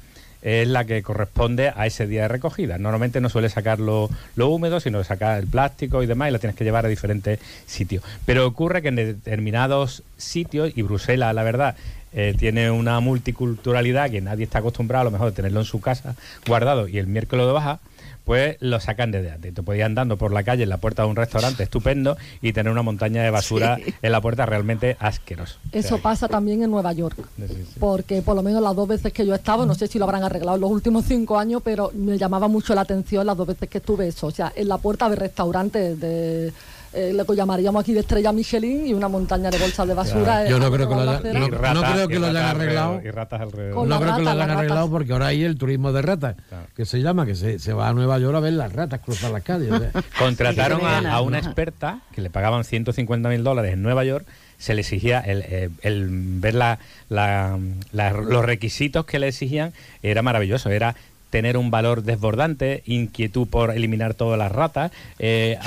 [0.46, 2.78] es la que corresponde a ese día de recogida.
[2.78, 6.38] Normalmente no suele sacar lo, lo húmedo, sino sacar el plástico y demás y la
[6.38, 8.04] tienes que llevar a diferentes sitios.
[8.24, 11.74] Pero ocurre que en determinados sitios, y Bruselas, la verdad,
[12.12, 15.80] eh, tiene una multiculturalidad que nadie está acostumbrado a lo mejor de tenerlo en su
[15.80, 16.14] casa
[16.46, 17.80] guardado y el miércoles lo baja,
[18.26, 19.54] pues lo sacan desde antes.
[19.54, 22.72] Te podías andando por la calle en la puerta de un restaurante estupendo y tener
[22.72, 23.94] una montaña de basura Sí.
[24.02, 25.58] en la puerta realmente asqueroso.
[25.72, 27.16] O Eso sea, pasa también en Nueva York.
[27.36, 27.64] sí, sí.
[27.78, 30.04] Porque por lo menos las dos veces que yo he estado, no sé si lo
[30.06, 33.46] habrán arreglado en los últimos cinco años, pero me llamaba mucho la atención las dos
[33.46, 34.26] veces que estuve eso.
[34.26, 36.52] O sea, en la puerta de restaurantes de
[36.92, 40.48] eh, lo que llamaríamos aquí de estrella Michelin y una montaña de bolsas de basura.
[40.48, 42.44] Yo eh, no creo que lo haya- no- Y ratas- no creo que lo hayan
[42.44, 43.00] arreglado.
[43.04, 43.74] Y ratas alrededor.
[43.74, 44.90] Con no creo que lo hayan arreglado ratas.
[44.90, 46.36] porque ahora hay el turismo de ratas,
[46.74, 49.30] que se llama, que se, se va a Nueva York a ver las ratas cruzar
[49.30, 49.70] las calles.
[49.72, 49.90] o sea.
[50.18, 54.26] Contrataron Sí, a, a una experta que le pagaban 150 mil dólares en Nueva York.
[54.58, 56.08] Se le exigía el, eh, el
[56.40, 56.78] ver la-
[57.10, 57.58] la-
[57.92, 59.74] la- los requisitos que le exigían.
[60.02, 60.70] Era maravilloso.
[60.70, 60.96] Era
[61.36, 65.58] tener un valor desbordante, inquietud por eliminar todas las ratas, eh,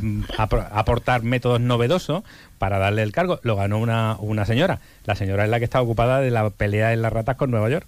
[0.00, 2.24] mm, aportar métodos novedosos
[2.56, 3.38] para darle el cargo.
[3.42, 4.80] Lo ganó una, una señora.
[5.04, 7.68] La señora es la que está ocupada de la pelea en las ratas con Nueva
[7.68, 7.86] York.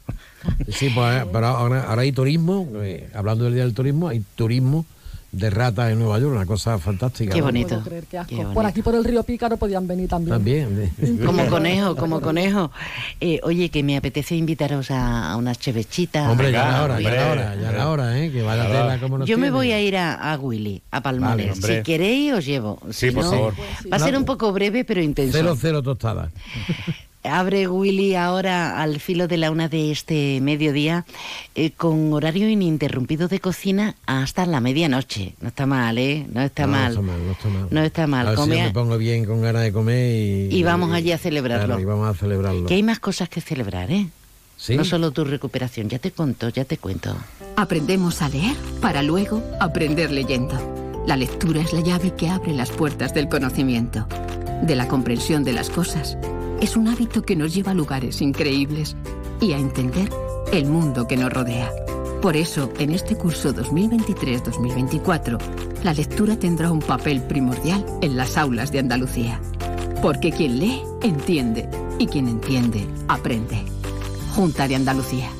[0.68, 4.84] Sí, pues, pero ahora, ahora hay turismo, eh, hablando del Día del Turismo, hay turismo
[5.30, 7.34] de ratas en Nueva York, una cosa fantástica.
[7.34, 7.46] Qué ¿no?
[7.46, 7.68] bonito.
[7.68, 8.34] puedo creer, qué asco.
[8.34, 10.30] Qué Por aquí por el río Pícaro podían venir también.
[10.36, 10.92] También.
[11.24, 12.70] Como conejo, como conejo.
[13.20, 16.28] Eh, oye, que me apetece invitaros a, a unas chevechitas.
[16.30, 18.32] Hombre, ya era hora, ya era hora, ya era hora, ¿eh?
[18.32, 18.86] Que vaya Claro.
[18.86, 21.60] tela como nos Yo me voy a ir a, a Willy, a Palmones.
[21.60, 22.78] Vale, si queréis, os llevo.
[22.90, 23.54] Sí, Si por no, favor.
[23.92, 25.36] Va a ser un poco breve, pero intenso.
[25.36, 26.30] Cero, cero tostada.
[27.28, 31.04] abre Willy ahora al filo de la una de este mediodía
[31.54, 35.34] eh, con horario ininterrumpido de cocina hasta la medianoche.
[35.40, 36.26] No está mal, ¿eh?
[36.32, 36.90] No está No, mal.
[36.90, 37.68] está mal, no está mal.
[37.70, 38.26] No está mal.
[38.26, 40.48] A ver si Come yo me pongo bien con ganas de comer y...
[40.56, 41.66] Y vamos allí a celebrarlo.
[41.66, 42.66] Claro, y vamos a celebrarlo.
[42.66, 44.08] Que hay más cosas que celebrar, ¿eh?
[44.56, 44.76] ¿Sí?
[44.76, 47.16] No solo tu recuperación, ya te cuento, ya te cuento.
[47.56, 51.04] Aprendemos a leer para luego aprender leyendo.
[51.06, 54.06] La lectura es la llave que abre las puertas del conocimiento,
[54.62, 56.18] de la comprensión de las cosas.
[56.60, 58.96] Es un hábito que nos lleva a lugares increíbles
[59.40, 60.10] y a entender
[60.52, 61.70] el mundo que nos rodea.
[62.20, 65.38] Por eso, en este curso 2023-2024,
[65.84, 69.40] la lectura tendrá un papel primordial en las aulas de Andalucía.
[70.02, 71.68] Porque quien lee, entiende,
[72.00, 73.62] y quien entiende, aprende.
[74.34, 75.30] Junta de Andalucía.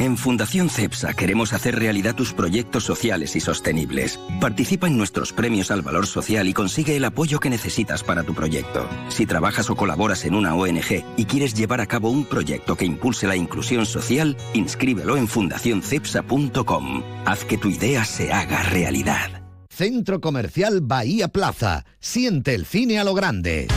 [0.00, 4.18] En Fundación CEPSA queremos hacer realidad tus proyectos sociales y sostenibles.
[4.40, 8.34] Participa en nuestros premios al valor social y consigue el apoyo que necesitas para tu
[8.34, 8.88] proyecto.
[9.10, 12.86] Si trabajas o colaboras en una ONG y quieres llevar a cabo un proyecto que
[12.86, 17.02] impulse la inclusión social, inscríbelo en fundacioncepsa.com.
[17.26, 19.42] Haz que tu idea se haga realidad.
[19.68, 21.84] Centro Comercial Bahía Plaza.
[21.98, 23.68] Siente el cine a lo grande.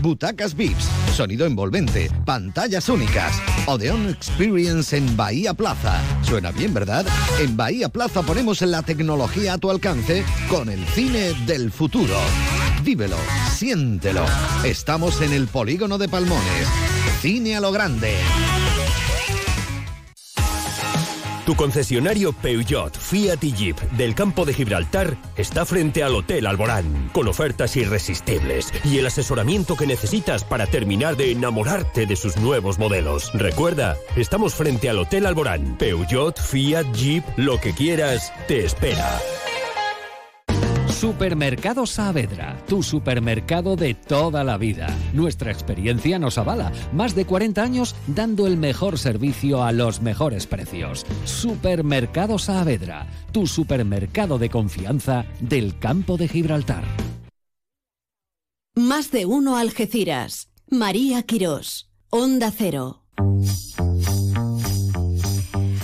[0.00, 3.40] Butacas VIPs, sonido envolvente, pantallas únicas.
[3.66, 6.00] Odeon Experience en Bahía Plaza.
[6.22, 7.06] Suena bien, ¿verdad?
[7.40, 12.16] En Bahía Plaza ponemos la tecnología a tu alcance con el cine del futuro.
[12.82, 13.16] Vívelo,
[13.50, 14.24] siéntelo.
[14.64, 16.68] Estamos en el polígono de Palmones.
[17.20, 18.14] Cine a lo grande.
[21.48, 27.08] Tu concesionario Peugeot, Fiat y Jeep del campo de Gibraltar está frente al Hotel Alborán,
[27.14, 32.78] con ofertas irresistibles y el asesoramiento que necesitas para terminar de enamorarte de sus nuevos
[32.78, 33.30] modelos.
[33.32, 35.78] Recuerda, estamos frente al Hotel Alborán.
[35.78, 39.18] Peugeot, Fiat, Jeep, lo que quieras, te espera.
[41.00, 44.88] Supermercado Saavedra, tu supermercado de toda la vida.
[45.12, 46.72] Nuestra experiencia nos avala.
[46.92, 51.06] Más de 40 años dando el mejor servicio a los mejores precios.
[51.24, 56.82] Supermercado Saavedra, tu supermercado de confianza del campo de Gibraltar.
[58.74, 60.48] Más de uno Algeciras.
[60.68, 61.88] María Quirós.
[62.10, 63.04] Onda Cero.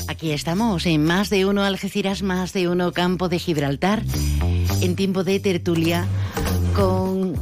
[0.09, 4.03] Aquí estamos en más de uno Algeciras, más de uno Campo de Gibraltar,
[4.81, 6.07] en tiempo de tertulia
[6.75, 7.35] con,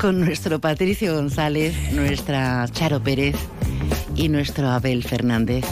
[0.00, 3.36] con nuestro Patricio González, nuestra Charo Pérez
[4.14, 5.64] y nuestro Abel Fernández.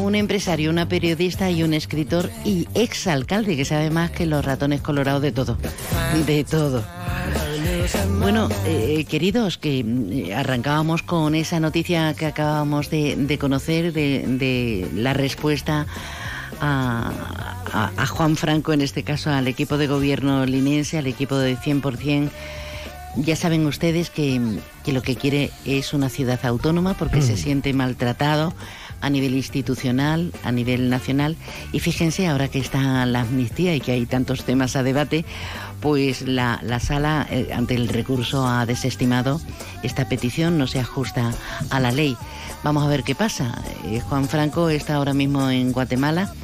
[0.00, 4.80] Un empresario, una periodista y un escritor y exalcalde que sabe más que los ratones
[4.80, 5.58] colorados de todo.
[6.26, 6.84] De todo.
[8.20, 14.24] Bueno, eh, queridos, que eh, arrancábamos con esa noticia que acabamos de, de conocer de,
[14.26, 15.86] de la respuesta
[16.60, 17.10] a,
[17.72, 21.56] a- a Juan Franco, en este caso al equipo de gobierno linense, al equipo de
[21.56, 22.30] 100%.
[23.18, 24.40] Ya saben ustedes que,
[24.84, 28.52] que lo que quiere es una ciudad autónoma porque se siente maltratado
[29.00, 31.36] a nivel institucional, a nivel nacional.
[31.72, 35.24] Y fíjense, ahora que está la amnistía y que hay tantos temas a debate,
[35.80, 39.40] pues la, la sala, eh, ante el recurso, ha desestimado
[39.82, 41.32] esta petición, no se ajusta
[41.70, 42.18] a la ley.
[42.64, 43.62] Vamos a ver qué pasa.
[43.86, 46.34] Eh, Juan Franco está ahora mismo en Guatemala.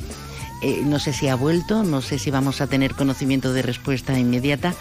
[0.63, 4.17] Eh, no sé si ha vuelto, no sé si vamos a tener conocimiento de respuesta
[4.17, 4.75] inmediata,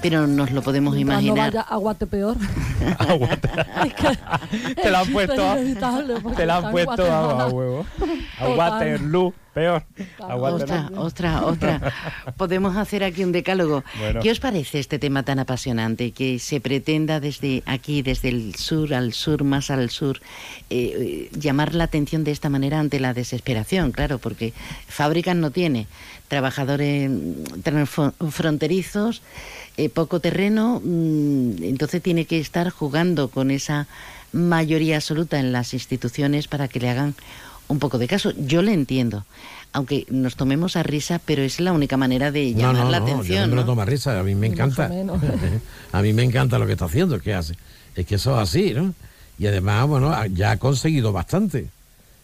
[0.00, 1.52] pero nos lo podemos Mientras no imaginar.
[1.52, 2.36] vaya aguate peor.
[4.82, 5.56] Te la han puesto
[6.36, 7.86] te la han puesto a, huevo.
[8.38, 9.32] A Total.
[9.56, 9.84] Peor.
[10.20, 11.00] A Ostras, Waterloo.
[11.00, 11.80] ostras, ostras.
[12.36, 13.84] Podemos hacer aquí un decálogo.
[13.98, 14.20] Bueno.
[14.20, 18.92] ¿Qué os parece este tema tan apasionante que se pretenda desde aquí, desde el sur
[18.92, 20.20] al sur, más al sur,
[20.68, 23.92] eh, eh, llamar la atención de esta manera ante la desesperación?
[23.92, 24.52] Claro, porque
[24.88, 25.86] fábricas no tiene,
[26.28, 29.22] trabajadores mm, fronterizos,
[29.78, 33.86] eh, poco terreno, mm, entonces tiene que estar jugando con esa
[34.34, 37.14] mayoría absoluta en las instituciones para que le hagan
[37.68, 38.32] un poco de caso.
[38.36, 39.24] Yo le entiendo,
[39.72, 43.06] aunque nos tomemos a risa, pero es la única manera de llamar no, la no,
[43.06, 43.40] yo atención.
[43.42, 43.66] no me lo ¿no?
[43.66, 44.90] tomo a risa, a mí me encanta.
[45.92, 47.54] a mí me encanta lo que está haciendo, que hace.
[47.94, 48.94] Es que eso es así, ¿no?
[49.38, 51.68] Y además, bueno, ya ha conseguido bastante.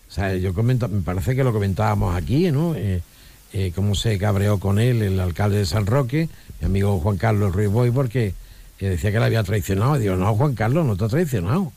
[0.08, 2.74] O sea, yo comenta, me parece que lo comentábamos aquí, ¿no?
[2.74, 3.00] Eh,
[3.54, 6.28] eh, cómo se cabreó con él el alcalde de San Roque,
[6.60, 8.34] mi amigo Juan Carlos Ruiz Boy, porque
[8.78, 9.96] eh, decía que le había traicionado.
[9.96, 11.72] Y digo, no, Juan Carlos, no te ha traicionado.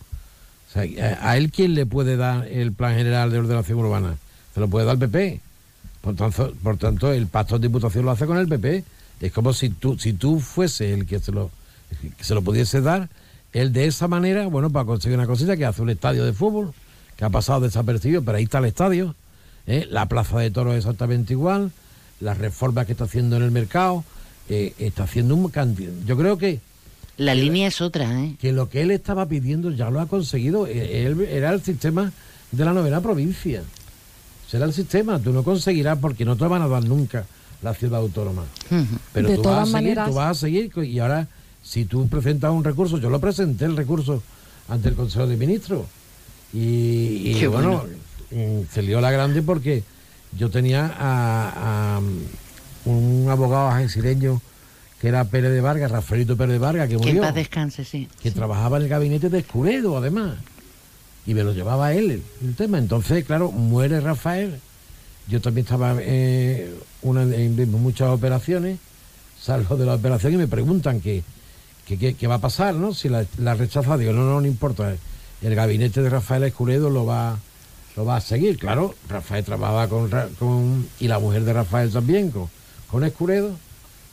[0.81, 4.15] ¿A- ¿a él quién le puede dar el plan general de ordenación urbana?
[4.53, 5.39] Se lo puede dar el PP.
[6.01, 8.83] Por tanto, por tanto, el pacto de diputación lo hace con el PP.
[9.21, 11.49] Es como si tú, si tú fuese el que se lo,
[12.19, 13.09] se lo pudiese dar,
[13.53, 16.73] él de esa manera, bueno, para conseguir una cosita que hace un estadio de fútbol,
[17.15, 19.15] que ha pasado desapercibido, pero ahí está el estadio.
[19.67, 19.87] ¿eh?
[19.89, 21.71] La plaza de toros es exactamente igual,
[22.19, 24.03] las reformas que está haciendo en el mercado,
[24.49, 25.93] eh, está haciendo un cantidad.
[26.05, 26.59] Yo creo que
[27.17, 28.35] La línea es otra, ¿eh?
[28.39, 30.67] Que lo que él estaba pidiendo ya lo ha conseguido.
[30.67, 32.11] E- Él era el sistema
[32.51, 33.61] de la novena provincia.
[34.49, 35.19] Será el sistema.
[35.19, 37.25] Tú no conseguirás porque no te van a dar nunca
[37.61, 38.43] la ciudad autónoma.
[39.13, 41.27] Pero De tú vas, todas a seguir, maneras- tú vas a seguir y ahora
[41.63, 44.21] si tú presentas un recurso, yo lo presenté el recurso
[44.67, 45.85] ante el Consejo de Ministros
[46.53, 47.83] y, y bueno,
[48.31, 48.59] bueno.
[48.61, 49.83] mm, se lió la grande porque
[50.37, 54.41] yo tenía a, a, mm, un abogado agencireño
[55.05, 57.85] que era Pérez de Vargas, Rafaelito Pérez de Vargas, que Que en murió, paz descanse,
[57.85, 58.07] sí.
[58.23, 60.37] que trabajaba en el gabinete de Escuredo además
[61.27, 62.79] y me lo llevaba él el, tema.
[62.79, 64.55] Entonces, claro, muere Rafael.
[65.27, 68.79] Yo también estaba eh, una, en muchas operaciones,
[69.39, 71.21] salgo de la operación y me preguntan qué
[71.87, 72.91] qué- qué va a pasar, ¿no?
[72.95, 74.95] Si la, la rechaza, digo, no, no, no importa.
[75.43, 77.37] El gabinete de Rafael Escuredo lo va,
[77.95, 78.57] lo va a seguir.
[78.57, 82.49] Claro, Rafael trabajaba con, con y la mujer de Rafael también, con,
[82.89, 83.51] con Escuredo.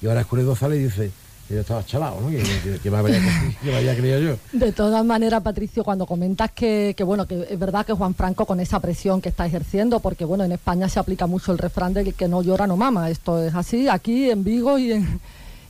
[0.03, 1.11] Y ahora Escuredo sale y dice
[1.53, 2.29] yo estaba chalado, ¿no?
[2.29, 4.37] Que, me había, creído yo.
[4.53, 8.47] De todas maneras, Patricio, cuando comentas que, que, bueno, que es verdad que Juan Franco
[8.47, 11.93] con esa presión que está ejerciendo, porque bueno, en España se aplica mucho el refrán
[11.93, 13.11] de que no llora no mama.
[13.11, 15.21] Esto es así, aquí en Vigo y en,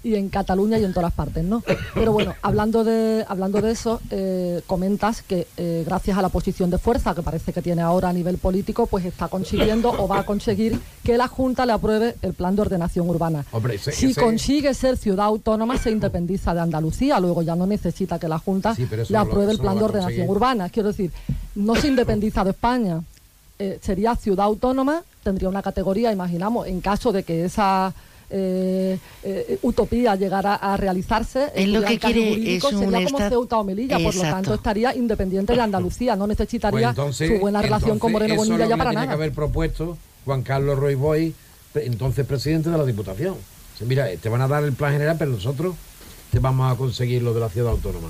[0.04, 1.62] y en Cataluña y en todas partes, ¿no?
[1.94, 6.70] Pero bueno, hablando de, hablando de eso, eh, comentas que eh, gracias a la posición
[6.70, 10.20] de fuerza que parece que tiene ahora a nivel político, pues está consiguiendo o va
[10.20, 13.44] a conseguir que la Junta le apruebe el plan de ordenación urbana.
[13.52, 17.66] Hombre, ese- si ese- consigue ser ciudad autónoma, se independiza de Andalucía, luego ya no
[17.66, 20.68] necesita que la Junta Sí, le lo- apruebe el plan de ordenación urbana.
[20.68, 21.12] Quiero decir,
[21.54, 23.02] no se independiza de España,
[23.58, 27.92] eh, sería ciudad autónoma, tendría una categoría, imaginamos, en caso de que esa
[28.34, 33.28] eh, eh, utopía llegara a realizarse, Él lo que quiere jurídico, es un sería como
[33.28, 37.38] Ceuta o Melilla, por lo tanto estaría independiente de Andalucía, no necesitaría Pues entonces- su
[37.38, 39.12] buena relación con Moreno es Bonilla lo ya que para tenía nada.
[39.16, 41.34] que haber propuesto Juan Carlos Roy Boy,
[41.74, 43.34] entonces presidente de la Diputación.
[43.86, 45.74] Mira, te van a dar el plan general, pero nosotros
[46.30, 48.08] te vamos a conseguir lo de la ciudad autónoma.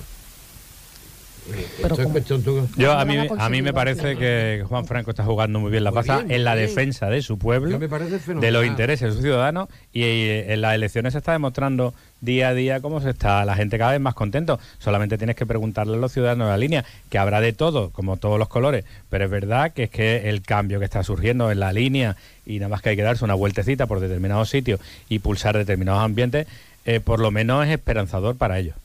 [1.83, 5.25] Esto es cuestión tú- Yo a mí, a mí me parece que Juan Franco está
[5.25, 6.69] jugando muy bien la bien, en la bien.
[6.69, 11.13] defensa de su pueblo, de los intereses de sus ciudadanos y eh, en las elecciones
[11.13, 14.61] se está demostrando día a día cómo se está la gente cada vez más contento.
[14.79, 18.17] Solamente tienes que preguntarle a los ciudadanos de la línea, que habrá de todo, como
[18.17, 21.59] todos los colores, pero es verdad que es que el cambio que está surgiendo en
[21.59, 22.17] la línea
[22.47, 24.79] y nada más que hay que darse una vueltecita por determinados sitios
[25.09, 26.47] y pulsar determinados ambientes,
[26.85, 28.77] eh, por lo menos es esperanzador para ellos.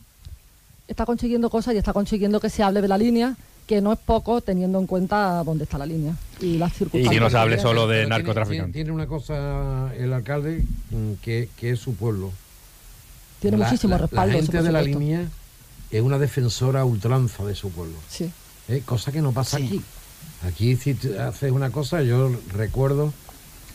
[0.87, 3.35] Está consiguiendo cosas y está consiguiendo que se hable de la línea,
[3.65, 7.15] que no es poco teniendo en cuenta dónde está la línea y las circunstancias.
[7.15, 8.73] Y no se hable que solo de narcotraficantes.
[8.73, 12.31] Tiene, tiene una cosa el alcalde mm, que, que es su pueblo.
[13.41, 14.33] Tiene La- muchísimo la- respaldo.
[14.33, 15.27] La gente de la línea
[15.91, 17.95] es una defensora ultranza de su pueblo.
[18.09, 18.31] Sí.
[18.69, 18.81] ¿eh?
[18.85, 19.81] Cosa que no pasa aquí.
[20.43, 23.11] Aquí si haces una cosa, yo recuerdo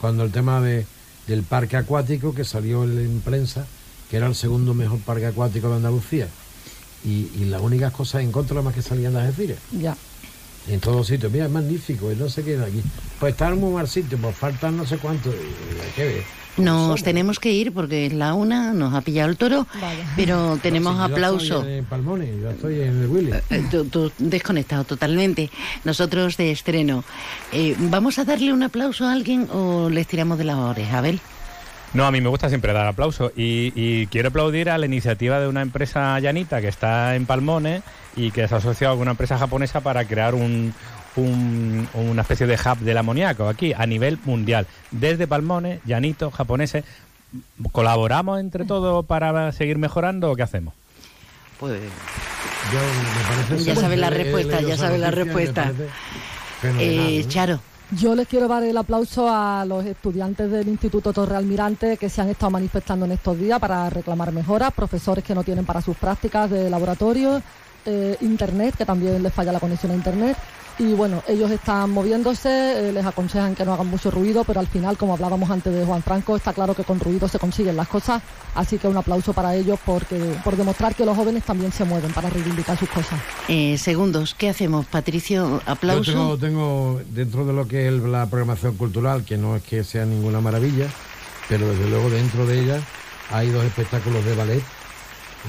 [0.00, 0.86] cuando el tema de,
[1.26, 3.66] del parque acuático que salió en, en prensa,
[4.10, 6.28] que era el segundo mejor parque acuático de Andalucía.
[7.04, 9.58] Y, y las únicas cosas en contra más que salían las Algeciras.
[9.72, 9.96] Ya.
[10.68, 12.80] En todos sitios, mira, es magnífico, y no sé qué de aquí.
[13.18, 15.30] Pues está en muy mal sitio, pues faltan no sé cuánto.
[15.30, 16.22] y- y hay que ver.
[16.58, 19.66] Nos tenemos que ir porque es la una, nos ha pillado el toro,
[20.16, 21.58] pero tenemos Sí, yo aplauso.
[21.60, 23.32] estoy en Palmones, yo estoy en el Willy.
[23.48, 25.50] Eh, Tú, tú desconectado totalmente.
[25.84, 27.04] Nosotros de estreno.
[27.52, 31.20] Eh, ¿Vamos a darle un aplauso a alguien o les tiramos de las orejas, Abel?
[31.94, 35.38] No, a mí me gusta siempre dar aplausos y, y quiero aplaudir a la iniciativa
[35.40, 37.82] de una empresa llanita que está en Palmones
[38.16, 40.72] y que se ha asociado con una empresa japonesa para crear un,
[41.16, 44.66] un- una especie de hub del amoníaco aquí a nivel mundial.
[44.90, 46.84] Desde Palmones, llanitos, japoneses,
[47.72, 50.72] ¿colaboramos entre todos para seguir mejorando o qué hacemos?
[51.60, 51.78] Pues
[52.72, 55.72] Yo, me parece Ya súper- sabe la respuesta, ya esa sabe la respuesta.
[56.62, 57.28] fenomenal, Eh, ¿no?
[57.30, 57.60] Charo.
[57.98, 62.22] Yo les quiero dar el aplauso a los estudiantes del Instituto Torre Almirante que se
[62.22, 65.94] han estado manifestando en estos días para reclamar mejoras, profesores que no tienen para sus
[65.98, 67.42] prácticas de laboratorio,
[67.84, 70.38] eh, internet, que también les falla la conexión a internet.
[70.82, 74.66] Y bueno, ellos están moviéndose, eh, les aconsejan que no hagan mucho ruido, pero al
[74.66, 77.86] final, como hablábamos antes de Juan Franco, está claro que con ruido se consiguen las
[77.86, 78.20] cosas.
[78.56, 82.12] Así que un aplauso para ellos porque, por demostrar que los jóvenes también se mueven
[82.12, 83.20] para reivindicar sus cosas.
[83.46, 84.84] Eh, segundos, ¿qué hacemos?
[84.86, 86.10] Patricio, aplauso.
[86.10, 89.84] Yo tengo, tengo dentro de lo que es la programación cultural, que no es que
[89.84, 90.88] sea ninguna maravilla,
[91.48, 92.80] pero desde luego dentro de ella
[93.30, 94.62] hay dos espectáculos de ballet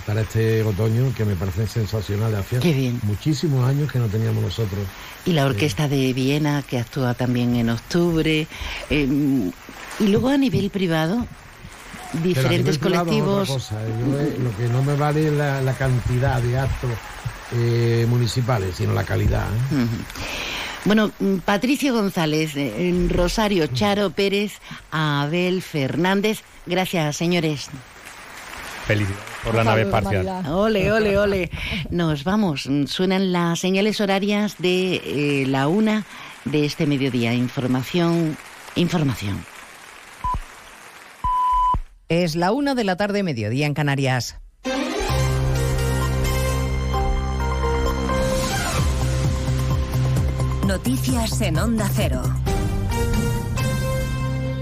[0.06, 2.40] para este otoño que me parecen sensacionales.
[2.40, 3.00] Hacía Qué bien.
[3.04, 4.80] muchísimos años que no teníamos nosotros.
[5.26, 8.48] Y la Orquesta de Viena, que actúa también en octubre.
[8.90, 9.52] eh,
[10.00, 11.26] y luego a nivel privado,
[12.24, 13.50] diferentes es otra colectivos.
[13.50, 13.76] cosa.
[13.82, 16.90] Yo, eh, lo que no me vale es la, la cantidad de actos
[17.54, 19.46] eh, municipales, sino la calidad.
[19.72, 19.86] ¿eh?
[20.86, 24.54] Bueno, mm, Patricio González, eh, Rosario Charo Pérez,
[24.92, 26.40] Abel Fernández.
[26.66, 27.70] Gracias, señores.
[28.86, 29.24] Felicidades.
[29.44, 30.46] por la nave espacial.
[30.48, 31.52] Ole, ole, ole.
[31.90, 32.70] Nos vamos.
[32.88, 36.06] Suenan las señales horarias de eh, la una
[36.46, 37.34] de este mediodía.
[37.34, 38.38] Información,
[38.76, 39.46] información.
[42.10, 44.38] Es la una de la tarde, mediodía en Canarias.
[50.68, 52.43] Noticias en Onda Cero.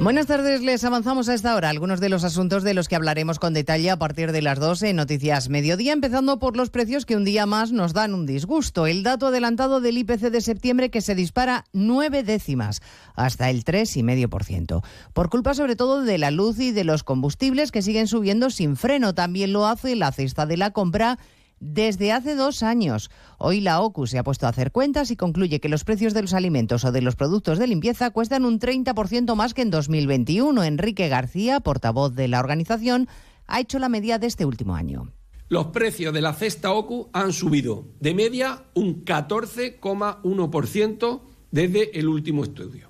[0.02, 3.38] Buenas tardes, les avanzamos a esta hora algunos de los asuntos de los que hablaremos
[3.38, 7.16] con detalle a partir de las 12 en Noticias Mediodía, empezando por los precios que
[7.16, 8.88] un día más nos dan un disgusto.
[8.88, 12.82] El dato adelantado del IPC de septiembre que se dispara nueve décimas,
[13.14, 14.84] hasta el 3,5%.
[15.14, 18.78] Por culpa sobre todo de la luz y de los combustibles que siguen subiendo sin
[18.78, 19.14] freno.
[19.14, 21.20] También lo hace la cesta de la compra
[21.62, 23.10] desde hace dos años.
[23.38, 26.24] Hoy la OCU se ha puesto a hacer cuentas y concluye que los precios de
[26.24, 30.62] los alimentos o de los productos de limpieza cuestan un 30% más que en 2021.
[30.64, 33.08] Enrique García, portavoz de la organización,
[33.48, 35.14] ha hecho la media de este último año.
[35.48, 42.44] Los precios de la cesta OCU han subido de media un 14,1% desde el último
[42.44, 42.90] estudio.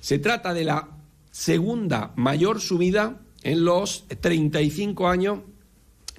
[0.00, 0.88] Se trata de la
[1.30, 5.38] segunda mayor subida en los 35 años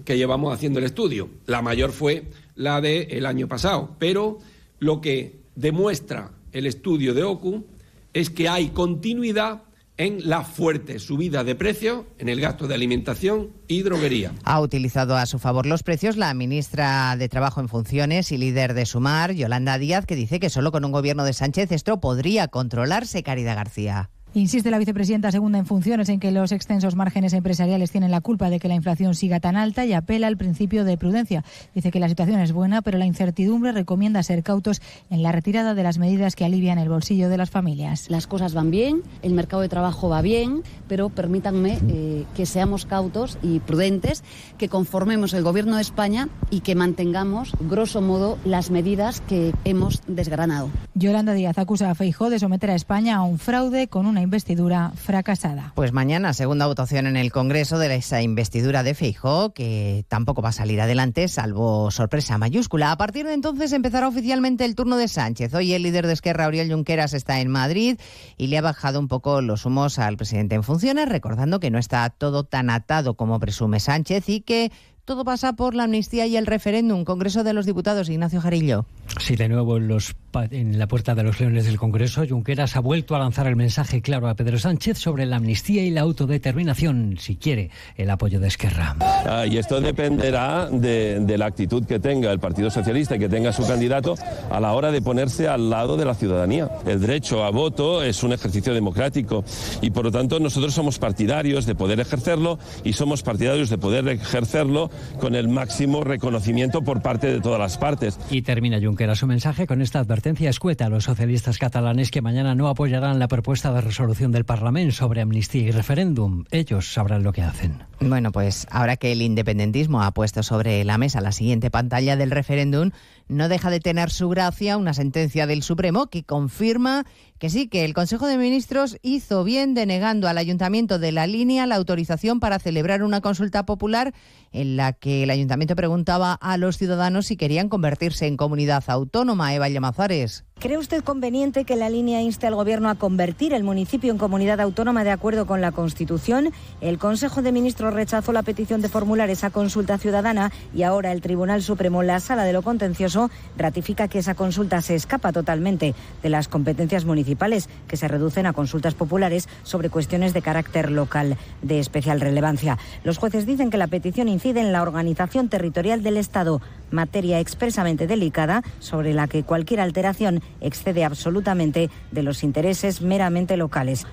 [0.06, 1.30] que llevamos haciendo el estudio.
[1.46, 2.26] La mayor fue
[2.56, 4.40] la del año pasado, pero
[4.80, 7.66] lo que demuestra el estudio de OCU
[8.14, 9.64] es que hay continuidad
[9.98, 14.32] en la fuerte subida de precios en el gasto de alimentación y droguería.
[14.44, 18.74] Ha utilizado a su favor los precios la ministra de Trabajo en Funciones y líder
[18.74, 22.48] de Sumar, Yolanda Díaz, que dice que solo con un gobierno de Sánchez esto podría
[22.48, 24.10] controlarse, Caridad García.
[24.36, 28.50] Insiste la vicepresidenta segunda en funciones en que los extensos márgenes empresariales tienen la culpa
[28.50, 31.44] de que la inflación siga tan alta y apela al principio de prudencia.
[31.76, 34.82] Dice que la situación es buena, pero la incertidumbre recomienda ser cautos
[35.12, 38.10] en la retirada de las medidas que alivian el bolsillo de las familias.
[38.10, 42.88] Las cosas van bien, el mercado de trabajo va bien, pero permítanme eh, que seamos
[42.88, 44.24] cautos y prudentes,
[44.58, 50.02] que conformemos el Gobierno de España y que mantengamos, grosso modo, las medidas que hemos
[50.08, 50.72] desgranado.
[50.96, 54.92] Yolanda Díaz acusa a Feijó de someter a España a un fraude con una investidura
[54.96, 55.74] fracasada.
[55.76, 60.50] Pues mañana, segunda votación en el Congreso de esa investidura de Feijó, que tampoco va
[60.50, 62.92] a salir adelante, salvo sorpresa mayúscula.
[62.92, 65.54] A partir de entonces empezará oficialmente el turno de Sánchez.
[65.54, 68.00] Hoy el líder de Esquerra, Oriol Junqueras, está en Madrid
[68.38, 71.78] y le ha bajado un poco los humos al presidente en funciones, recordando que no
[71.78, 74.72] está todo tan atado como presume Sánchez y que
[75.06, 77.04] todo pasa por la amnistía y el referéndum.
[77.04, 78.86] Congreso de los Diputados, Ignacio Jarillo.
[79.20, 80.16] Sí, de nuevo en, los,
[80.52, 84.02] en la puerta de los leones del Congreso, Junqueras ha vuelto a lanzar el mensaje
[84.02, 88.48] claro a Pedro Sánchez sobre la amnistía y la autodeterminación, si quiere el apoyo de
[88.48, 88.96] Esquerra.
[89.02, 93.30] Ah, y esto dependerá de, de, la actitud que tenga el Partido Socialista y que
[93.30, 94.16] tenga su candidato
[94.50, 96.72] a la hora de ponerse al lado de la ciudadanía.
[96.86, 99.44] El derecho a voto es un ejercicio democrático
[99.82, 104.08] y por lo tanto nosotros somos partidarios de poder ejercerlo y somos partidarios de poder
[104.08, 104.90] ejercerlo
[105.20, 108.20] con el máximo reconocimiento por parte de todas las partes.
[108.30, 112.56] Y termina Junqueras su mensaje con esta advertencia escueta a los socialistas catalanes que mañana
[112.56, 116.46] no apoyarán la propuesta de resolución del Parlamento sobre amnistía y referéndum.
[116.52, 117.84] Ellos sabrán lo que hacen.
[118.00, 122.32] Bueno, pues ahora que el independentismo ha puesto sobre la mesa la siguiente pantalla del
[122.32, 122.92] referéndum,
[123.28, 127.06] no deja de tener su gracia una sentencia del Supremo que confirma
[127.40, 131.66] que sí, que el Consejo de Ministros hizo bien denegando al Ayuntamiento de la Línea
[131.66, 134.14] la autorización para celebrar una consulta popular
[134.52, 139.54] en la que el Ayuntamiento preguntaba a los ciudadanos si querían convertirse en comunidad autónoma.
[139.54, 140.46] Eva Llamazares.
[140.64, 144.62] ¿Cree usted conveniente que la línea inste al Gobierno a convertir el municipio en comunidad
[144.62, 146.54] autónoma de acuerdo con la Constitución?
[146.80, 151.20] El Consejo de Ministros rechazó la petición de formular esa consulta ciudadana y ahora el
[151.20, 156.30] Tribunal Supremo, la Sala de lo Contencioso, ratifica que esa consulta se escapa totalmente de
[156.30, 161.80] las competencias municipales, que se reducen a consultas populares sobre cuestiones de carácter local de
[161.80, 162.78] especial relevancia.
[163.04, 168.08] Los jueces dicen que la petición incide en la organización territorial del Estado, materia expresamente
[168.08, 174.06] delicada sobre la que cualquier alteración excede absolutamente de los intereses meramente locales.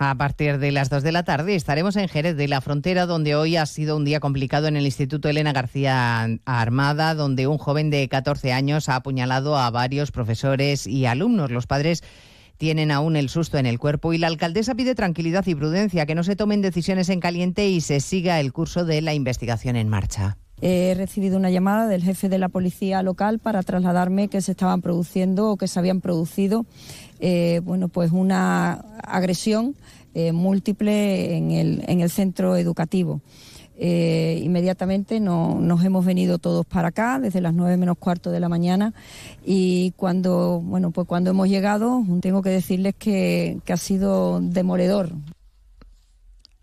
[0.00, 3.34] A partir de las 2 de la tarde estaremos en Jerez de la Frontera, donde
[3.34, 7.90] hoy ha sido un día complicado en el Instituto Elena García Armada, donde un joven
[7.90, 11.50] de 14 años ha apuñalado a varios profesores y alumnos.
[11.50, 12.04] Los padres
[12.58, 16.14] tienen aún el susto en el cuerpo y la alcaldesa pide tranquilidad y prudencia, que
[16.14, 19.88] no se tomen decisiones en caliente y se siga el curso de la investigación en
[19.88, 20.38] marcha.
[20.60, 24.82] He recibido una llamada del jefe de la policía local para trasladarme que se estaban
[24.82, 26.66] produciendo o que se habían producido
[27.20, 29.76] eh, bueno, pues una agresión
[30.14, 33.20] eh, múltiple en el, en el centro educativo.
[33.80, 38.40] Eh, inmediatamente no, nos hemos venido todos para acá desde las nueve menos cuarto de
[38.40, 38.92] la mañana
[39.46, 45.12] y cuando bueno pues cuando hemos llegado tengo que decirles que, que ha sido demoledor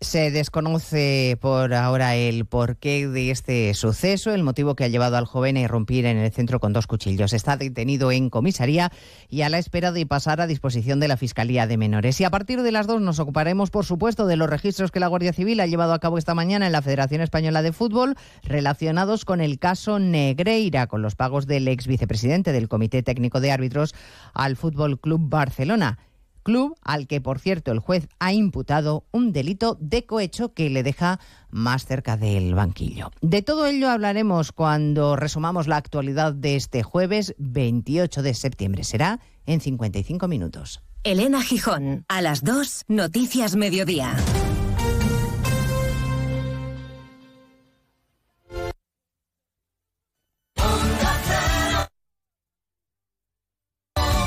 [0.06, 5.24] Se desconoce por ahora el porqué de este suceso, el motivo que ha llevado al
[5.24, 7.32] joven a irrumpir en el centro con dos cuchillos.
[7.32, 8.92] Está detenido en comisaría
[9.28, 12.20] y a la espera de pasar a disposición de la Fiscalía de Menores.
[12.20, 15.08] Y a partir de las dos nos ocuparemos, por supuesto, de los registros que la
[15.08, 19.24] Guardia Civil ha llevado a cabo esta mañana en la Federación Española de Fútbol relacionados
[19.24, 23.92] con el caso Negreira, con los pagos del ex vicepresidente del Comité Técnico de Árbitros
[24.34, 25.98] al Fútbol Club Barcelona
[26.46, 30.84] club al que, por cierto, el juez ha imputado un delito de cohecho que le
[30.84, 31.18] deja
[31.50, 33.10] más cerca del banquillo.
[33.20, 38.84] De todo ello hablaremos cuando resumamos la actualidad de este jueves 28 de septiembre.
[38.84, 40.82] Será en 55 minutos.
[41.02, 44.14] Elena Gijón, a las 2, Noticias Mediodía.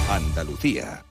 [0.09, 1.05] Andalucía.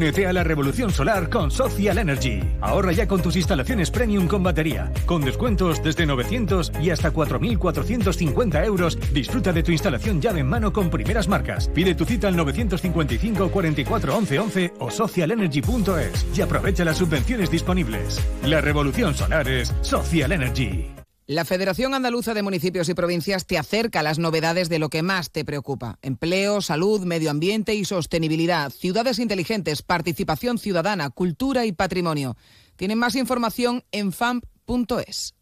[0.00, 2.40] Únete a la revolución solar con Social Energy.
[2.62, 4.90] Ahorra ya con tus instalaciones premium con batería.
[5.04, 10.72] Con descuentos desde 900 y hasta 4.450 euros, disfruta de tu instalación llave en mano
[10.72, 11.68] con primeras marcas.
[11.68, 18.26] Pide tu cita al 955 44 11 11 o socialenergy.es y aprovecha las subvenciones disponibles.
[18.46, 20.99] La revolución solar es Social Energy.
[21.30, 25.02] La Federación Andaluza de Municipios y Provincias te acerca a las novedades de lo que
[25.02, 25.96] más te preocupa.
[26.02, 32.36] Empleo, salud, medio ambiente y sostenibilidad, ciudades inteligentes, participación ciudadana, cultura y patrimonio.
[32.74, 35.36] Tienen más información en famp.es.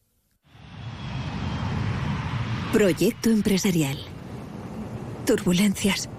[2.71, 3.97] Proyecto empresarial.
[5.25, 6.11] Turbulencias.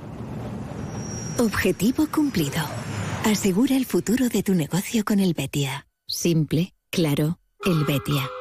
[1.38, 2.64] Objetivo cumplido.
[3.24, 5.86] Asegura el futuro de tu negocio con el Betia.
[6.08, 8.32] Simple, claro, el Betia.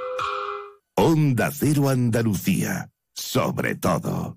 [1.01, 2.91] Onda Cero Andalucía.
[3.15, 4.37] Sobre todo.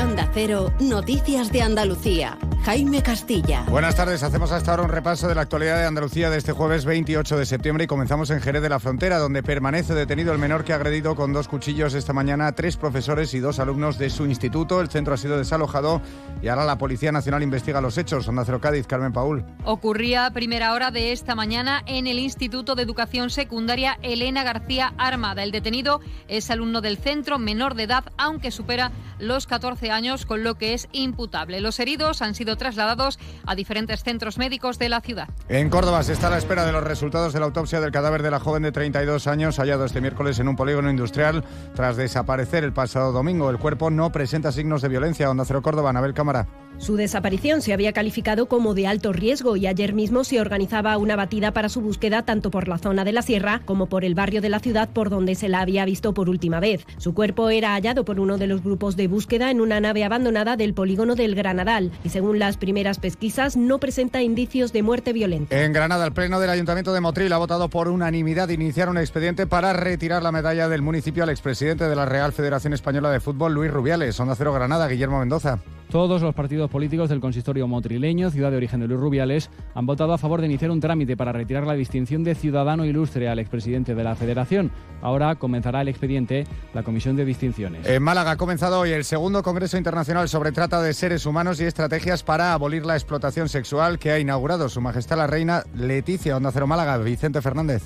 [0.00, 2.38] Onda Cero, Noticias de Andalucía.
[2.64, 3.64] Jaime Castilla.
[3.68, 6.84] Buenas tardes, hacemos hasta ahora un repaso de la actualidad de Andalucía de este jueves
[6.84, 10.64] 28 de septiembre y comenzamos en Jerez de la Frontera, donde permanece detenido el menor
[10.64, 14.10] que ha agredido con dos cuchillos esta mañana a tres profesores y dos alumnos de
[14.10, 14.80] su instituto.
[14.80, 16.02] El centro ha sido desalojado
[16.42, 18.28] y ahora la Policía Nacional investiga los hechos.
[18.28, 19.44] Onda Cero Cádiz, Carmen Paul.
[19.64, 24.92] Ocurría a primera hora de esta mañana en el Instituto de Educación Secundaria Elena García
[24.98, 25.42] Armada.
[25.42, 30.42] El detenido es alumno del centro, menor de edad, aunque supera los 14 años, con
[30.42, 31.60] lo que es imputable.
[31.60, 35.28] Los heridos han sido trasladados a diferentes centros médicos de la ciudad.
[35.48, 38.22] En Córdoba se está a la espera de los resultados de la autopsia del cadáver
[38.22, 41.44] de la joven de 32 años hallado este miércoles en un polígono industrial
[41.74, 43.50] tras desaparecer el pasado domingo.
[43.50, 45.30] El cuerpo no presenta signos de violencia.
[45.30, 46.46] Onda Cero Córdoba, Anabel Cámara.
[46.80, 51.14] Su desaparición se había calificado como de alto riesgo y ayer mismo se organizaba una
[51.14, 54.40] batida para su búsqueda tanto por la zona de la sierra como por el barrio
[54.40, 56.86] de la ciudad por donde se la había visto por última vez.
[56.96, 60.56] Su cuerpo era hallado por uno de los grupos de búsqueda en una nave abandonada
[60.56, 65.62] del polígono del Granadal y según las primeras pesquisas no presenta indicios de muerte violenta.
[65.62, 69.46] En Granada, el Pleno del Ayuntamiento de Motril ha votado por unanimidad iniciar un expediente
[69.46, 73.52] para retirar la medalla del municipio al expresidente de la Real Federación Española de Fútbol,
[73.52, 74.18] Luis Rubiales.
[74.18, 75.58] Onda Cero Granada, Guillermo Mendoza.
[75.90, 80.12] Todos los partidos políticos del consistorio motrileño, ciudad de origen de Luis Rubiales, han votado
[80.12, 83.96] a favor de iniciar un trámite para retirar la distinción de ciudadano ilustre al expresidente
[83.96, 84.70] de la Federación.
[85.02, 87.88] Ahora comenzará el expediente la Comisión de Distinciones.
[87.88, 91.64] En Málaga ha comenzado hoy el segundo Congreso Internacional sobre Trata de Seres Humanos y
[91.64, 96.52] Estrategias para abolir la explotación sexual que ha inaugurado Su Majestad la Reina Leticia Onda
[96.52, 97.82] Cero Málaga, Vicente Fernández.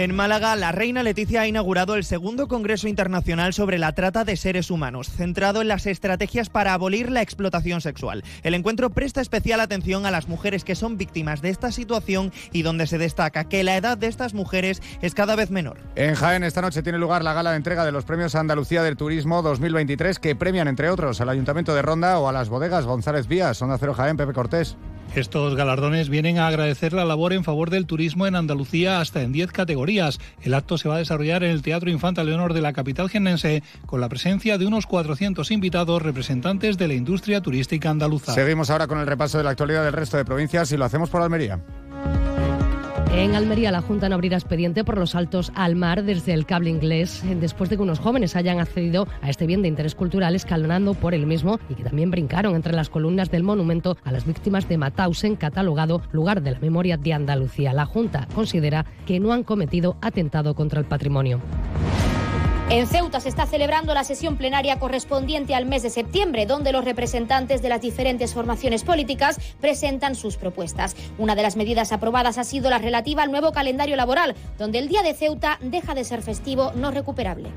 [0.00, 4.38] En Málaga, la reina Leticia ha inaugurado el segundo Congreso Internacional sobre la Trata de
[4.38, 8.24] Seres Humanos, centrado en las estrategias para abolir la explotación sexual.
[8.42, 12.62] El encuentro presta especial atención a las mujeres que son víctimas de esta situación y
[12.62, 15.76] donde se destaca que la edad de estas mujeres es cada vez menor.
[15.96, 18.96] En Jaén, esta noche tiene lugar la gala de entrega de los premios Andalucía del
[18.96, 23.28] Turismo 2023, que premian, entre otros, al Ayuntamiento de Ronda o a las bodegas González
[23.28, 23.60] Vías.
[23.60, 24.78] Onda Cero Jaén, Pepe Cortés.
[25.14, 29.32] Estos galardones vienen a agradecer la labor en favor del turismo en Andalucía hasta en
[29.32, 30.20] 10 categorías.
[30.40, 33.64] El acto se va a desarrollar en el Teatro Infanta Leonor de la capital genense
[33.86, 38.32] con la presencia de unos 400 invitados representantes de la industria turística andaluza.
[38.32, 41.10] Seguimos ahora con el repaso de la actualidad del resto de provincias y lo hacemos
[41.10, 41.58] por Almería.
[43.12, 46.70] En Almería, la Junta no abrirá expediente por los saltos al mar desde el cable
[46.70, 50.94] inglés, después de que unos jóvenes hayan accedido a este bien de interés cultural escalonando
[50.94, 54.68] por el mismo y que también brincaron entre las columnas del monumento a las víctimas
[54.68, 57.72] de Matausen, catalogado lugar de la memoria de Andalucía.
[57.72, 61.40] La Junta considera que no han cometido atentado contra el patrimonio.
[62.70, 66.84] En Ceuta se está celebrando la sesión plenaria correspondiente al mes de septiembre, donde los
[66.84, 70.94] representantes de las diferentes formaciones políticas presentan sus propuestas.
[71.18, 74.86] Una de las medidas aprobadas ha sido la relativa al nuevo calendario laboral, donde el
[74.86, 77.48] Día de Ceuta deja de ser festivo no recuperable.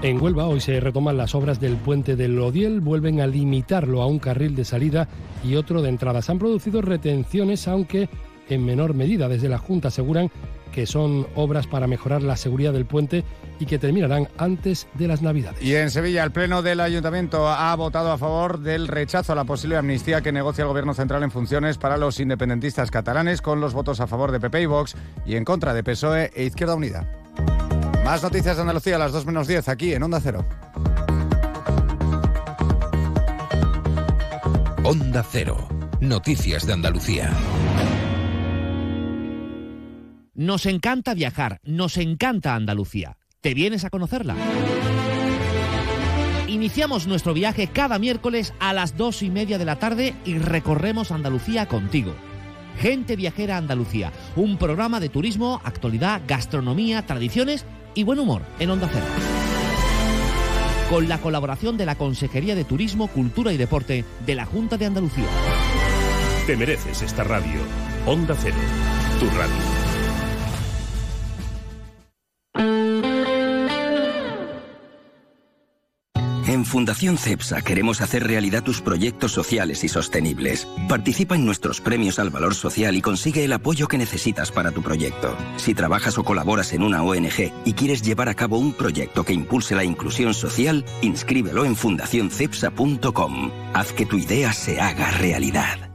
[0.00, 4.06] En Huelva hoy se retoman las obras del puente del Odiel, vuelven a limitarlo a
[4.06, 5.06] un carril de salida
[5.44, 6.22] y otro de entrada.
[6.22, 8.08] Se han producido retenciones, aunque
[8.48, 9.28] en menor medida.
[9.28, 10.30] Desde la Junta aseguran
[10.72, 13.24] que son obras para mejorar la seguridad del puente
[13.60, 15.62] y que terminarán antes de las Navidades.
[15.62, 19.44] Y en Sevilla, el Pleno del Ayuntamiento ha votado a favor del rechazo a la
[19.44, 23.74] posible amnistía que negocia el Gobierno Central en funciones para los independentistas catalanes, con los
[23.74, 27.06] votos a favor de PP y Vox y en contra de PSOE e Izquierda Unida.
[28.04, 30.44] Más noticias de Andalucía a las 2 menos 10 aquí en Onda Cero.
[34.82, 35.68] Onda Cero.
[36.00, 37.30] Noticias de Andalucía.
[40.42, 43.16] Nos encanta viajar, nos encanta Andalucía.
[43.40, 44.34] ¿Te vienes a conocerla?
[46.48, 51.12] Iniciamos nuestro viaje cada miércoles a las dos y media de la tarde y recorremos
[51.12, 52.12] Andalucía contigo.
[52.76, 57.64] Gente Viajera Andalucía, un programa de turismo, actualidad, gastronomía, tradiciones
[57.94, 59.06] y buen humor en Onda Cero.
[60.90, 64.86] Con la colaboración de la Consejería de Turismo, Cultura y Deporte de la Junta de
[64.86, 65.28] Andalucía.
[66.48, 67.60] Te mereces esta radio.
[68.06, 68.56] Onda Cero,
[69.20, 69.81] tu radio.
[76.62, 80.68] En Fundación CEPSA queremos hacer realidad tus proyectos sociales y sostenibles.
[80.88, 84.80] Participa en nuestros premios al valor social y consigue el apoyo que necesitas para tu
[84.80, 85.36] proyecto.
[85.56, 89.32] Si trabajas o colaboras en una ONG y quieres llevar a cabo un proyecto que
[89.32, 93.50] impulse la inclusión social, inscríbelo en fundacioncepsa.com.
[93.74, 95.91] Haz que tu idea se haga realidad.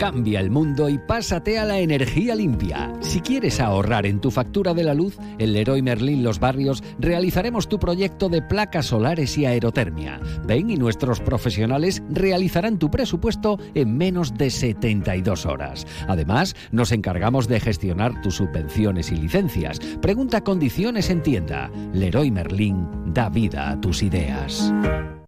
[0.00, 2.90] Cambia el mundo y pásate a la energía limpia.
[3.00, 7.68] Si quieres ahorrar en tu factura de la luz, en Leroy Merlin Los Barrios realizaremos
[7.68, 10.18] tu proyecto de placas solares y aerotermia.
[10.46, 15.86] Ven y nuestros profesionales realizarán tu presupuesto en menos de 72 horas.
[16.08, 19.80] Además, nos encargamos de gestionar tus subvenciones y licencias.
[20.00, 21.70] Pregunta condiciones en tienda.
[21.92, 24.72] Leroy Merlin da vida a tus ideas.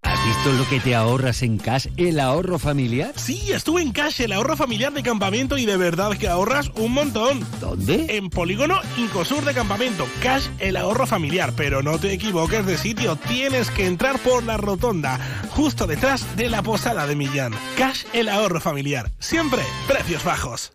[0.02, 3.12] ¿Has visto lo que te ahorras en Cash, el ahorro familiar?
[3.16, 6.92] Sí, estuve en Cash, el ahorro familiar de campamento y de verdad que ahorras un
[6.92, 7.46] montón.
[7.60, 8.16] ¿Dónde?
[8.16, 10.06] En Polígono Incosur de Campamento.
[10.20, 11.52] Cash, el ahorro familiar.
[11.56, 16.48] Pero no te equivoques de sitio, tienes que entrar por la rotonda, justo detrás de
[16.48, 17.52] la posada de Millán.
[17.78, 19.12] Cash, el ahorro familiar.
[19.20, 20.72] Siempre precios bajos.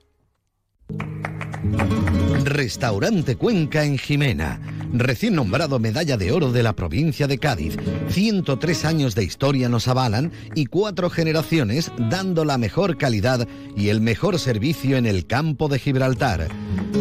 [2.45, 4.76] Restaurante Cuenca en Jimena.
[4.93, 7.77] Recién nombrado Medalla de Oro de la provincia de Cádiz.
[8.09, 14.01] 103 años de historia nos avalan y cuatro generaciones dando la mejor calidad y el
[14.01, 16.47] mejor servicio en el campo de Gibraltar.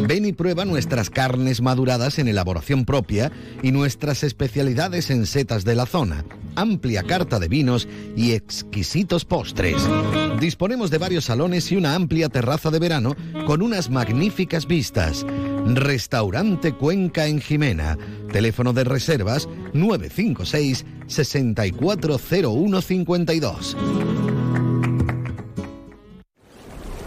[0.06, 3.32] Ven y prueba nuestras carnes maduradas en elaboración propia
[3.62, 6.24] y nuestras especialidades en setas de la zona.
[6.54, 9.76] Amplia carta de vinos y exquisitos postres.
[10.40, 13.14] Disponemos de varios salones y una amplia terraza de verano
[13.46, 15.24] con unas magníficas vistas.
[15.74, 17.98] Restaurante Cuenca en Jimena.
[18.30, 23.76] Teléfono de reservas 956 640152.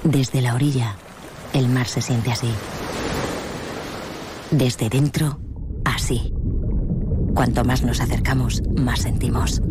[0.03, 0.97] Desde la orilla,
[1.53, 2.51] el mar se siente así.
[4.51, 5.39] Desde dentro,
[5.85, 6.33] así.
[7.33, 9.61] Cuanto más nos acercamos, más sentimos.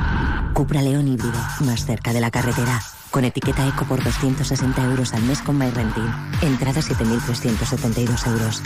[0.54, 2.80] Cupra León híbrido, más cerca de la carretera.
[3.10, 6.12] Con etiqueta eco por 260 euros al mes con MyRenting.
[6.42, 8.62] Entrada 7.372 euros.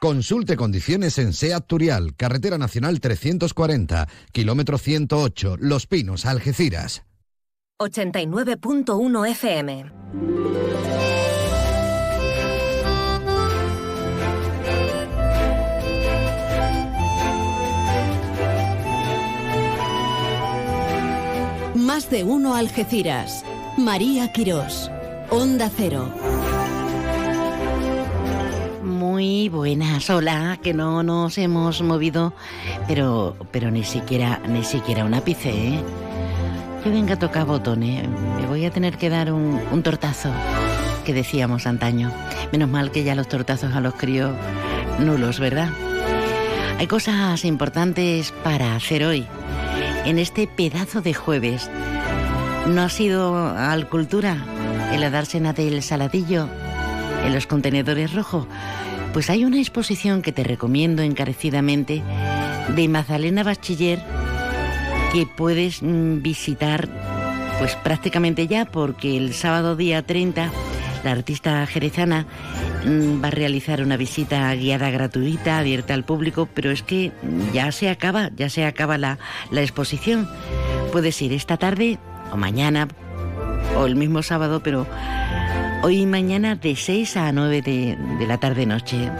[0.00, 7.04] Consulte condiciones en SEAT Turial, Carretera Nacional 340, kilómetro 108, Los Pinos, Algeciras.
[7.78, 11.21] 89.1 FM.
[21.82, 23.44] Más de uno Algeciras.
[23.76, 24.88] María Quirós.
[25.30, 26.08] Onda Cero.
[28.84, 32.34] Muy buenas, hola, que no nos hemos movido,
[32.86, 35.80] pero, pero ni siquiera, ni siquiera un ápice, ¿eh?
[36.84, 40.30] Que venga a tocar botones, me voy a tener que dar un, un tortazo,
[41.04, 42.12] que decíamos antaño.
[42.52, 44.32] Menos mal que ya los tortazos a los críos
[45.00, 45.70] nulos, ¿verdad?
[46.78, 49.26] Hay cosas importantes para hacer hoy,
[50.04, 51.70] en este pedazo de jueves.
[52.68, 54.44] ¿No ha sido al cultura
[54.92, 56.48] el dársena del saladillo
[57.24, 58.46] en los contenedores rojos?
[59.12, 62.02] Pues hay una exposición que te recomiendo encarecidamente
[62.74, 64.02] de Magdalena Bachiller
[65.12, 66.88] que puedes mm, visitar
[67.58, 70.50] pues prácticamente ya porque el sábado día 30
[71.04, 72.26] la artista jerezana
[72.84, 77.12] mm, va a realizar una visita guiada gratuita, abierta al público, pero es que
[77.52, 79.18] ya se acaba, ya se acaba la,
[79.50, 80.28] la exposición.
[80.92, 81.98] Puedes ir esta tarde
[82.32, 82.88] o mañana
[83.76, 84.86] o el mismo sábado, pero
[85.82, 89.10] hoy y mañana de 6 a 9 de, de la tarde-noche.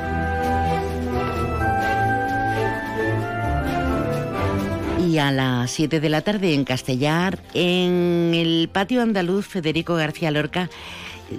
[5.08, 10.30] Y a las 7 de la tarde en Castellar, en el patio andaluz Federico García
[10.30, 10.70] Lorca,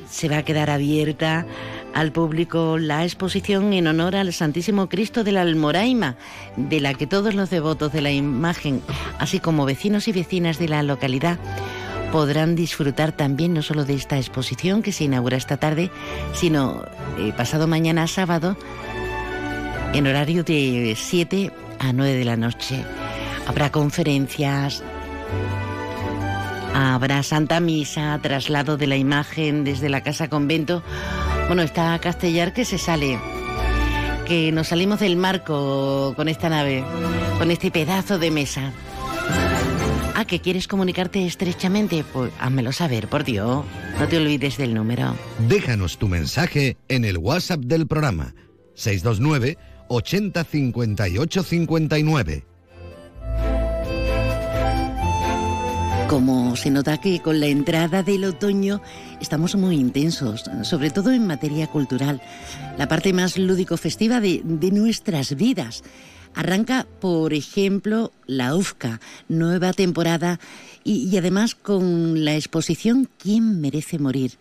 [0.10, 1.46] se va a quedar abierta
[1.94, 6.16] al público la exposición en honor al Santísimo Cristo de la Almoraima,
[6.58, 8.82] de la que todos los devotos de la imagen,
[9.20, 11.38] así como vecinos y vecinas de la localidad,
[12.12, 15.90] podrán disfrutar también no solo de esta exposición que se inaugura esta tarde,
[16.34, 16.84] sino
[17.18, 18.56] eh, pasado mañana sábado
[19.94, 22.84] en horario de 7 a 9 de la noche.
[23.48, 24.84] Habrá conferencias,
[26.74, 30.84] habrá Santa Misa, traslado de la imagen desde la casa convento.
[31.48, 33.20] Bueno, está Castellar que se sale,
[34.26, 36.84] que nos salimos del marco con esta nave,
[37.38, 38.72] con este pedazo de mesa.
[40.16, 43.66] Ah, que quieres comunicarte estrechamente, pues házmelo saber, por Dios.
[44.00, 45.16] No te olvides del número.
[45.48, 48.36] Déjanos tu mensaje en el WhatsApp del programa
[48.76, 49.58] 629
[49.90, 52.53] 80 58 59.
[56.14, 58.84] Como se nota que con la entrada del otoño
[59.20, 62.22] estamos muy intensos, sobre todo en materia cultural,
[62.78, 65.84] la parte más lúdico-festiva de, de nuestras vidas.
[66.36, 70.40] Arranca, por ejemplo, la UFCA, nueva temporada,
[70.84, 74.34] y, y, además con la exposición ¿Quién merece morir?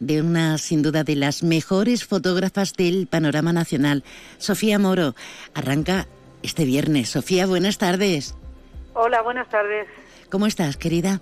[0.00, 4.02] de una, sin duda, de las mejores fotógrafas del panorama nacional,
[4.38, 5.14] Sofía Moro.
[5.52, 6.06] Arranca
[6.42, 7.10] este viernes.
[7.10, 8.34] Sofía, buenas tardes.
[8.94, 9.86] Hola, buenas tardes.
[10.30, 11.20] ¿Cómo estás, querida?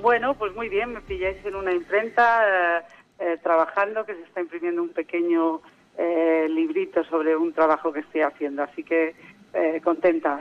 [0.00, 2.82] Bueno, pues muy bien, me pilláis en una imprenta eh,
[3.18, 5.60] eh, trabajando, que se está imprimiendo un pequeño
[5.98, 9.16] eh, librito sobre un trabajo que estoy haciendo, así que
[9.54, 10.38] eh, contenta.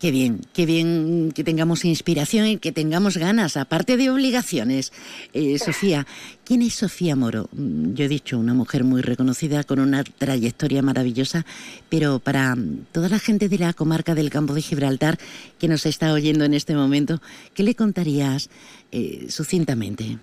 [0.00, 4.92] Qué bien, qué bien que tengamos inspiración y que tengamos ganas, aparte de obligaciones.
[5.32, 6.06] Eh, Sofía,
[6.44, 7.48] ¿quién es Sofía Moro?
[7.52, 11.46] Mm, yo he dicho, una mujer muy reconocida con una trayectoria maravillosa,
[11.88, 12.56] pero para
[12.90, 15.18] toda la gente de la comarca del campo de Gibraltar
[15.60, 17.20] que nos está oyendo en este momento,
[17.54, 18.50] ¿qué le contarías
[18.90, 20.18] eh, sucintamente?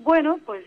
[0.00, 0.64] Bueno, pues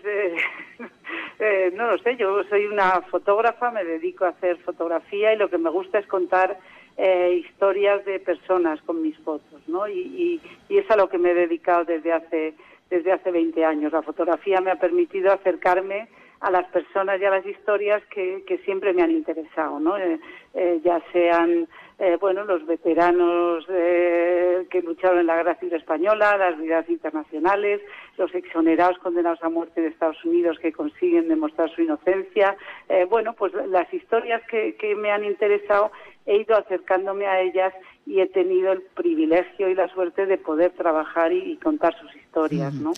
[1.39, 5.49] eh, no lo sé, yo soy una fotógrafa, me dedico a hacer fotografía y lo
[5.49, 6.57] que me gusta es contar
[6.97, 9.87] eh, historias de personas con mis fotos, ¿no?
[9.87, 12.55] Y, y, y, es a lo que me he dedicado desde hace,
[12.89, 13.91] desde hace 20 años.
[13.91, 16.07] La fotografía me ha permitido acercarme
[16.39, 19.97] a las personas y a las historias que, siempre me han interesado, ¿no?
[19.97, 20.19] Eh,
[20.53, 21.67] eh, ya sean
[21.99, 27.81] eh, bueno, los veteranos eh, que lucharon en la guerra civil española, las vidas internacionales,
[28.17, 32.55] los exonerados condenados a muerte de Estados Unidos que consiguen demostrar su inocencia.
[32.87, 35.91] Eh, bueno, pues las historias que me han interesado
[36.27, 37.73] he ido acercándome a ellas
[38.07, 42.15] y he tenido el privilegio y la suerte de poder trabajar y, y contar sus
[42.15, 42.93] historias, ¿no?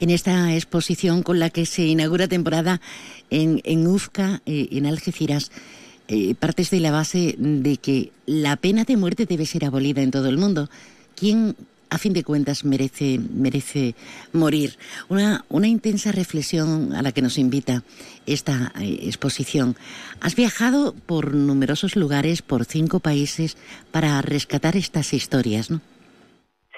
[0.00, 2.80] En esta exposición con la que se inaugura temporada
[3.28, 5.52] en, en UFCA, eh, en Algeciras,
[6.08, 10.10] eh, partes de la base de que la pena de muerte debe ser abolida en
[10.10, 10.68] todo el mundo.
[11.16, 11.54] ¿Quién,
[11.90, 13.94] a fin de cuentas, merece, merece
[14.32, 14.70] morir?
[15.08, 17.82] Una, una intensa reflexión a la que nos invita
[18.26, 19.74] esta eh, exposición.
[20.20, 23.56] Has viajado por numerosos lugares, por cinco países,
[23.92, 25.80] para rescatar estas historias, ¿no?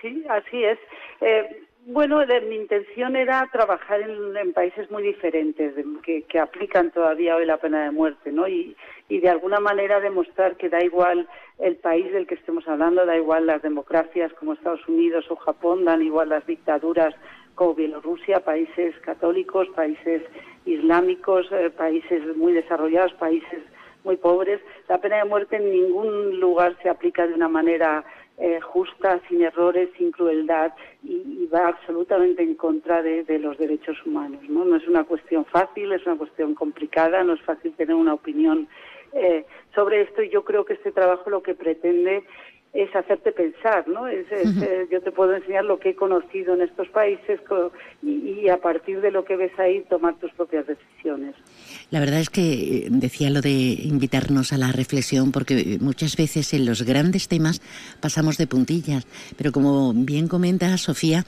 [0.00, 0.78] Sí, así es.
[1.20, 5.84] Eh, bueno, de, mi intención era trabajar en, en países muy diferentes, de,
[6.28, 8.46] que, aplican todavía hoy la pena de muerte, ¿no?
[8.46, 8.76] Y,
[9.08, 11.26] y, de alguna manera demostrar que da igual
[11.58, 15.86] el país del que estemos hablando, da igual las democracias como Estados Unidos o Japón,
[15.86, 17.14] dan igual las dictaduras
[17.54, 20.22] como Bielorrusia, países católicos, países
[20.66, 23.62] islámicos, eh, países muy desarrollados, países
[24.04, 24.60] muy pobres.
[24.88, 28.04] La pena de muerte en ningún lugar se aplica de una manera
[28.40, 30.72] eh, justa, sin errores, sin crueldad
[31.02, 34.40] y, y va absolutamente en contra de, los derechos humanos.
[34.48, 34.64] ¿no?
[34.64, 38.68] no es una cuestión fácil, es una cuestión complicada, no es fácil tener una opinión
[39.12, 42.24] eh, sobre esto y yo creo que este trabajo lo que pretende
[42.82, 44.06] es hacerte pensar, ¿no?
[44.06, 44.90] Es, es, uh -huh.
[44.90, 47.40] yo te puedo enseñar lo que he conocido en estos países
[48.02, 51.34] y, y, a partir de lo que ves ahí tomar tus propias decisiones.
[51.90, 56.52] La verdad es que eh, decía lo de invitarnos a la reflexión porque muchas veces
[56.54, 57.60] en los grandes temas
[58.00, 59.06] pasamos de puntillas,
[59.36, 61.24] pero como bien comenta Sofía,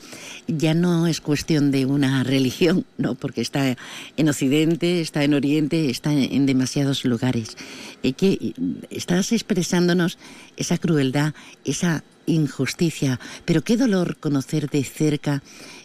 [0.47, 3.17] ya no es cuestión de una religión, ¿no?
[3.17, 3.77] Porque está
[4.17, 7.57] en Occidente, está en Oriente, está en demasiados lugares.
[8.03, 8.55] Eh, que
[8.91, 10.19] estás expresándonos
[10.57, 11.35] esa crueldad,
[11.65, 15.41] esa injusticia, pero qué dolor conocer de cerca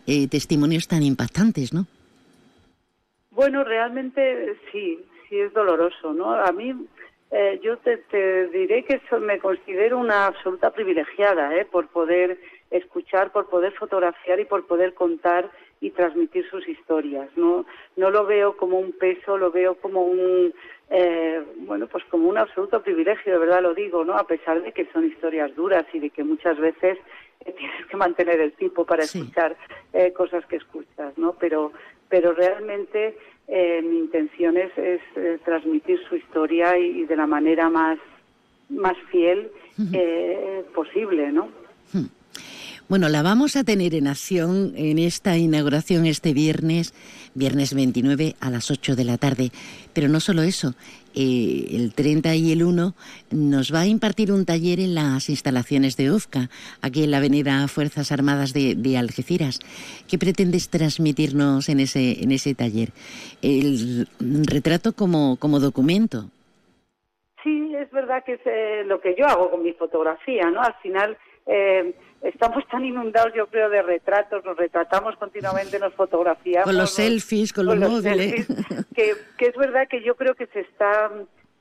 [0.07, 1.85] eh, testimonios tan impactantes, ¿no?
[3.31, 6.33] Bueno, realmente sí, sí es doloroso, ¿no?
[6.33, 6.73] A mí,
[7.31, 11.65] eh, yo te, te, diré que me considero una absoluta privilegiada, ¿eh?
[11.65, 12.39] Por poder
[12.71, 15.51] escuchar, por poder fotografiar y por poder contar
[15.85, 17.29] y transmitir sus historias.
[17.35, 17.65] No,
[17.95, 20.51] no lo veo como un peso, lo veo como un,
[20.89, 24.17] eh, bueno, pues como un absoluto privilegio, de verdad lo digo, ¿no?
[24.17, 26.97] A pesar de que son historias duras y de que muchas veces
[27.45, 29.19] eh, tienes que mantener el tiempo para sí.
[29.19, 29.55] escuchar
[29.93, 31.33] eh, cosas que escuchas, ¿no?
[31.33, 31.71] Pero,
[32.09, 33.15] pero realmente
[33.47, 37.99] eh, mi intención es, es, eh, transmitir su historia y, y, de la manera más,
[38.69, 39.51] más fiel
[39.93, 41.49] eh, posible, ¿no?
[42.87, 46.93] Bueno, la vamos a tener en acción en esta inauguración este viernes,
[47.33, 49.49] viernes 29 a las 8 de la tarde.
[49.91, 50.75] Pero no solo eso,
[51.15, 52.93] eh, el 30 y el 1
[53.31, 56.49] nos va a impartir un taller en las instalaciones de UFCA,
[56.83, 59.61] aquí en la avenida Fuerzas Armadas de, Algeciras.
[60.07, 62.89] ¿Qué pretendes transmitirnos en ese, en ese taller?
[63.41, 64.07] El
[64.45, 66.29] retrato como, como documento.
[67.43, 70.61] Sí, es verdad que es eh, lo que yo hago con mi fotografía, ¿no?
[70.61, 71.17] Al final
[71.47, 76.65] eh, estamos tan inundados, yo creo, de retratos, nos retratamos continuamente, nos fotografiamos.
[76.65, 78.45] Con los selfies, con, con los, móviles.
[78.45, 81.11] Selfies, que, que, es verdad que yo creo que se está,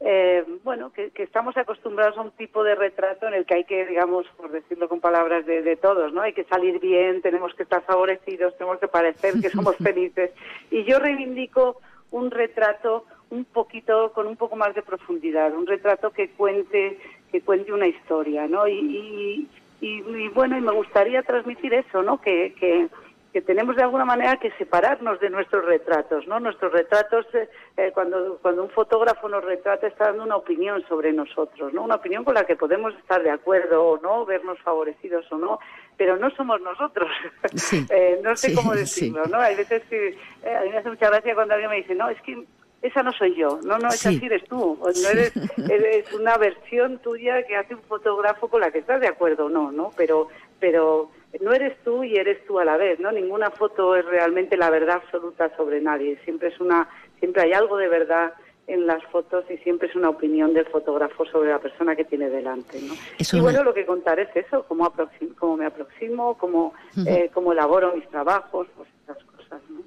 [0.01, 3.65] eh, bueno, que, que, estamos acostumbrados a un tipo de retrato en el que hay
[3.65, 6.23] que, digamos, por decirlo con palabras de, de todos, ¿no?
[6.23, 10.31] Hay que salir bien, tenemos que estar favorecidos, tenemos que parecer que somos felices.
[10.71, 16.11] Y yo reivindico un retrato un poquito con un poco más de profundidad, un retrato
[16.11, 16.99] que cuente
[17.35, 18.69] que cuente una historia, ¿no?
[18.69, 19.49] Y, y,
[19.85, 22.19] y, y, bueno, y me gustaría transmitir eso, ¿no?
[22.19, 22.89] Que, que,
[23.35, 26.41] que, tenemos de alguna manera que separarnos de nuestros retratos, ¿no?
[26.41, 31.75] Nuestros retratos, eh, cuando, cuando un fotógrafo nos retrata, está dando una opinión sobre nosotros,
[31.75, 31.83] ¿no?
[31.83, 35.59] Una opinión con la que podemos estar de acuerdo o no, vernos favorecidos o no,
[35.99, 37.11] pero no somos nosotros.
[37.55, 39.31] Sí, eh, no sé sí, cómo decirlo, sí.
[39.31, 39.39] ¿no?
[39.39, 42.09] Hay veces que eh, a mí me hace mucha gracia cuando alguien me dice, no,
[42.09, 42.43] es que
[42.87, 44.19] esa no soy yo, no, no, esa Sí.
[44.21, 45.33] sí eres tú, no eres,
[45.71, 49.49] eres una versión tuya que hace un fotógrafo con la que estás de acuerdo o
[49.49, 49.91] no, ¿no?
[49.97, 50.29] Pero,
[50.61, 51.11] pero
[51.41, 53.11] no eres tú y eres tú a la vez, ¿no?
[53.11, 57.77] Ninguna foto es realmente la verdad absoluta sobre nadie, siempre es una, siempre hay algo
[57.79, 58.35] de verdad
[58.67, 62.31] en las fotos y siempre es una opinión del fotógrafo sobre la persona que tiene
[62.31, 62.95] delante, ¿no?
[63.19, 66.73] Eso y bueno, lo que contar es eso, cómo, aproxim- cómo me aproximo, cómo,
[67.07, 69.81] eh, cómo elaboro mis trabajos, pues esas cosas, ¿no?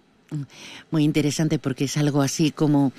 [0.92, 2.92] Muy interesante porque es algo así como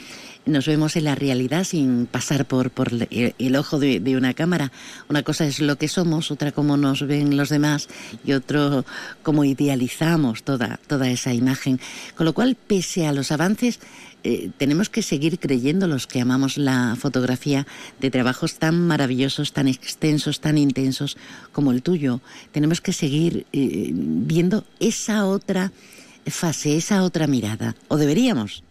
[0.46, 4.72] nos vemos en la realidad sin pasar por, por el, ojo de, de una cámara.
[5.10, 7.88] Una cosa es lo que somos, otra cómo nos ven los demás
[8.24, 8.86] y otro
[9.22, 11.80] cómo idealizamos toda, toda esa imagen.
[12.16, 13.78] Con lo cual, pese a los avances,
[14.24, 17.66] eh, tenemos que seguir creyendo los que amamos la fotografía
[18.00, 21.18] de trabajos tan maravillosos, tan extensos, tan intensos
[21.52, 22.20] como el tuyo.
[22.52, 25.72] Tenemos que seguir eh, viendo esa otra
[26.30, 27.74] fase, esa otra mirada.
[27.88, 28.64] ¿O deberíamos?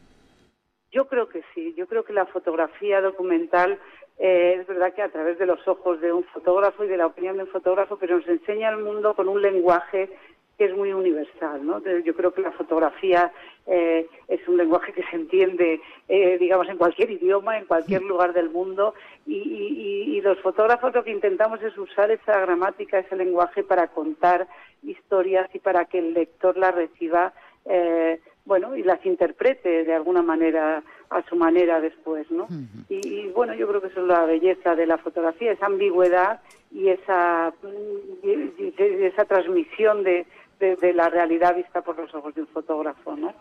[0.91, 3.77] Yo creo que sí, yo creo que la fotografía documental
[4.17, 7.05] eh, es verdad que a través de los ojos de un fotógrafo y de la
[7.07, 10.09] opinión de un fotógrafo, pero nos enseña el mundo con un lenguaje
[10.57, 11.83] que es muy universal, ¿no?
[12.03, 13.31] Yo creo que la fotografía
[13.67, 18.33] eh, es un lenguaje que se entiende, eh, digamos, en cualquier idioma, en cualquier lugar
[18.33, 18.95] del mundo,
[19.27, 24.47] y, y- los fotógrafos lo que intentamos es usar esa gramática, ese lenguaje para contar
[24.83, 27.33] historias y para que el lector las reciba,
[27.69, 32.47] eh, bueno, y las interprete de alguna manera a su manera después, ¿no?
[32.89, 36.39] Y, y, bueno, yo creo que eso es la belleza de la fotografía, esa ambigüedad
[36.71, 38.27] y esa, mm,
[38.59, 38.73] y
[39.05, 40.25] esa transmisión de,
[40.59, 43.33] de- de la realidad vista por los ojos de un fotógrafo, ¿no?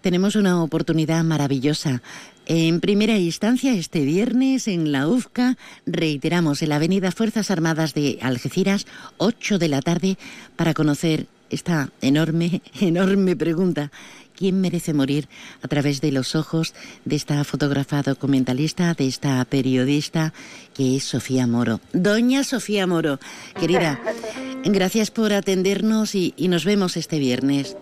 [0.00, 2.02] Tenemos una oportunidad maravillosa.
[2.46, 5.56] En primera instancia, este viernes en la UFCA,
[5.86, 8.86] reiteramos, en la Avenida Fuerzas Armadas de Algeciras,
[9.18, 10.16] 8 de la tarde,
[10.56, 13.90] para conocer esta enorme, enorme pregunta.
[14.36, 15.28] ¿Quién merece morir
[15.62, 16.72] a través de los ojos
[17.04, 20.32] de esta fotógrafa documentalista, de esta periodista
[20.74, 21.80] que es Sofía Moro?
[21.92, 23.18] Doña Sofía Moro,
[23.58, 23.98] querida,
[24.64, 27.76] gracias por atendernos y, y nos vemos este viernes.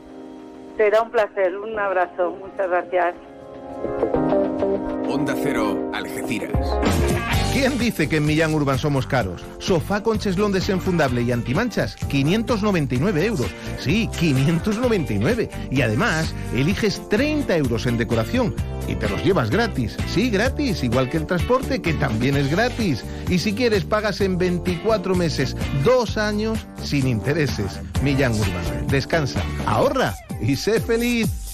[0.78, 3.14] Será un placer, un abrazo, muchas gracias.
[5.08, 7.05] Onda Cero, Algeciras.
[7.57, 9.42] ¿Quién dice que en Millán Urban somos caros?
[9.61, 13.46] Sofá con cheslón desenfundable y antimanchas, 599 euros.
[13.80, 15.48] Sí, 599.
[15.70, 18.54] Y además, eliges 30 euros en decoración
[18.86, 19.96] y te los llevas gratis.
[20.07, 23.02] Sí, gratis, igual que el transporte, que también es gratis.
[23.30, 27.80] Y si quieres, pagas en 24 meses, dos años, sin intereses.
[28.02, 28.86] Millán Urban.
[28.88, 31.45] Descansa, ahorra y sé feliz.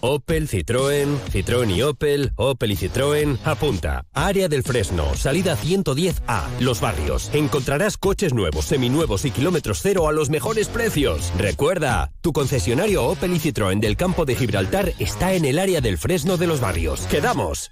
[0.00, 3.38] Opel, Citroën, Citroën y Opel, Opel y Citroën.
[3.44, 4.06] Apunta.
[4.12, 7.30] Área del Fresno, salida 110A, Los Barrios.
[7.32, 11.32] Encontrarás coches nuevos, seminuevos y kilómetros cero a los mejores precios.
[11.36, 15.98] Recuerda, tu concesionario Opel y Citroën del campo de Gibraltar está en el área del
[15.98, 17.02] Fresno de Los Barrios.
[17.06, 17.68] ¡Quedamos!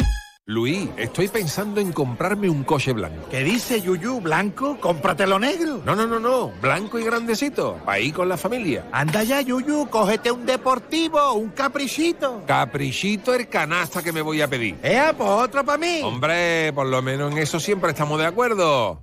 [0.50, 3.28] Luis, estoy pensando en comprarme un coche blanco.
[3.30, 4.22] ¿Qué dice Yuyu?
[4.22, 4.78] ¿Blanco?
[4.80, 5.82] ¡Cómpratelo negro!
[5.84, 6.52] No, no, no, no.
[6.62, 7.78] Blanco y grandecito.
[7.84, 8.86] Para ir con la familia.
[8.90, 12.44] Anda ya, Yuyu, cógete un deportivo, un caprichito.
[12.46, 14.78] Caprichito el canasta que me voy a pedir.
[14.82, 16.00] ¡Eh, pues otro para mí!
[16.02, 19.02] Hombre, por lo menos en eso siempre estamos de acuerdo.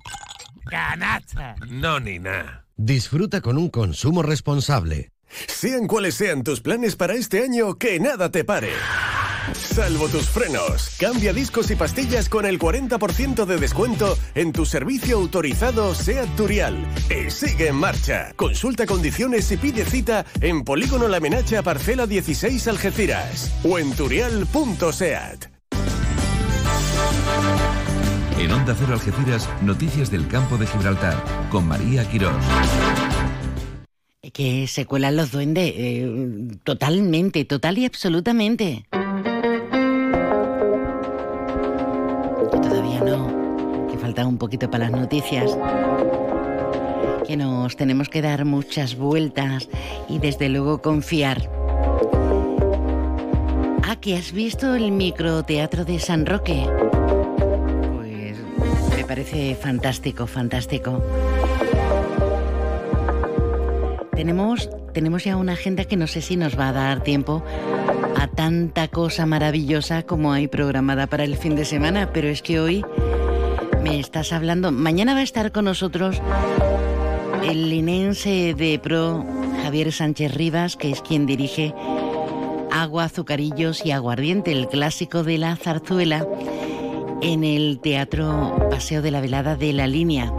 [0.64, 1.54] ¡Canasta!
[1.68, 2.66] No, ni nada.
[2.76, 5.12] Disfruta con un consumo responsable.
[5.46, 8.70] Sean cuales sean tus planes para este año, que nada te pare.
[9.54, 10.96] Salvo tus frenos.
[10.98, 16.86] Cambia discos y pastillas con el 40% de descuento en tu servicio autorizado SEAT Turial.
[17.10, 18.32] Y sigue en marcha.
[18.36, 25.46] Consulta condiciones y pide cita en Polígono La Menacha Parcela 16 Algeciras o en turial.seat.
[28.38, 32.44] En Onda Cero Algeciras, noticias del campo de Gibraltar, con María Quirós.
[34.32, 38.86] Que se cuelan los duendes, eh, totalmente, total y absolutamente.
[43.00, 45.56] No, que falta un poquito para las noticias.
[47.26, 49.68] Que nos tenemos que dar muchas vueltas
[50.08, 51.50] y desde luego confiar.
[53.82, 56.64] Ah, has visto el microteatro de San Roque.
[57.94, 58.36] Pues
[58.96, 61.02] me parece fantástico, fantástico.
[64.14, 67.42] Tenemos, tenemos ya una agenda que no sé si nos va a dar tiempo
[68.18, 72.60] a tanta cosa maravillosa como hay programada para el fin de semana, pero es que
[72.60, 72.84] hoy
[73.82, 74.72] me estás hablando.
[74.72, 76.20] Mañana va a estar con nosotros
[77.44, 79.24] el linense de pro
[79.62, 81.74] Javier Sánchez Rivas, que es quien dirige
[82.72, 86.26] Agua, Azucarillos y Aguardiente, el clásico de la zarzuela,
[87.22, 90.32] en el Teatro Paseo de la Velada de la Línea.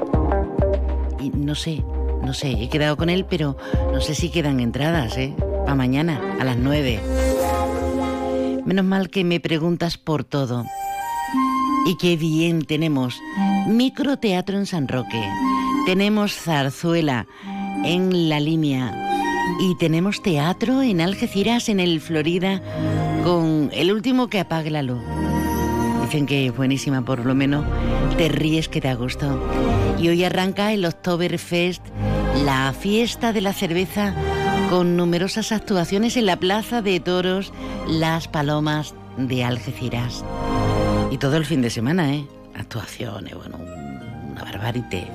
[1.19, 1.83] Y no sé,
[2.23, 3.55] no sé, he quedado con él, pero
[3.91, 5.33] no sé si quedan entradas, ¿eh?
[5.63, 6.99] Para mañana, a las nueve.
[8.67, 10.65] Menos mal que me preguntas por todo.
[11.85, 13.17] Y qué bien tenemos
[13.65, 15.23] microteatro en San Roque,
[15.85, 17.27] tenemos zarzuela
[17.85, 18.93] en la línea
[19.61, 22.61] y tenemos teatro en Algeciras, en el Florida,
[23.23, 25.01] con el último que apague la luz.
[26.03, 27.65] Dicen que es buenísima, por lo menos
[28.17, 29.49] te ríes que te gusto.
[29.97, 31.85] Y hoy arranca el Oktoberfest,
[32.43, 34.13] la fiesta de la cerveza,
[34.69, 37.53] con numerosas actuaciones en la Plaza de Toros
[37.87, 40.23] Las Palomas de Algeciras.
[41.11, 42.27] Y todo el fin de semana, ¿eh?
[42.55, 43.57] Actuaciones, bueno,
[44.31, 45.07] una barbarité.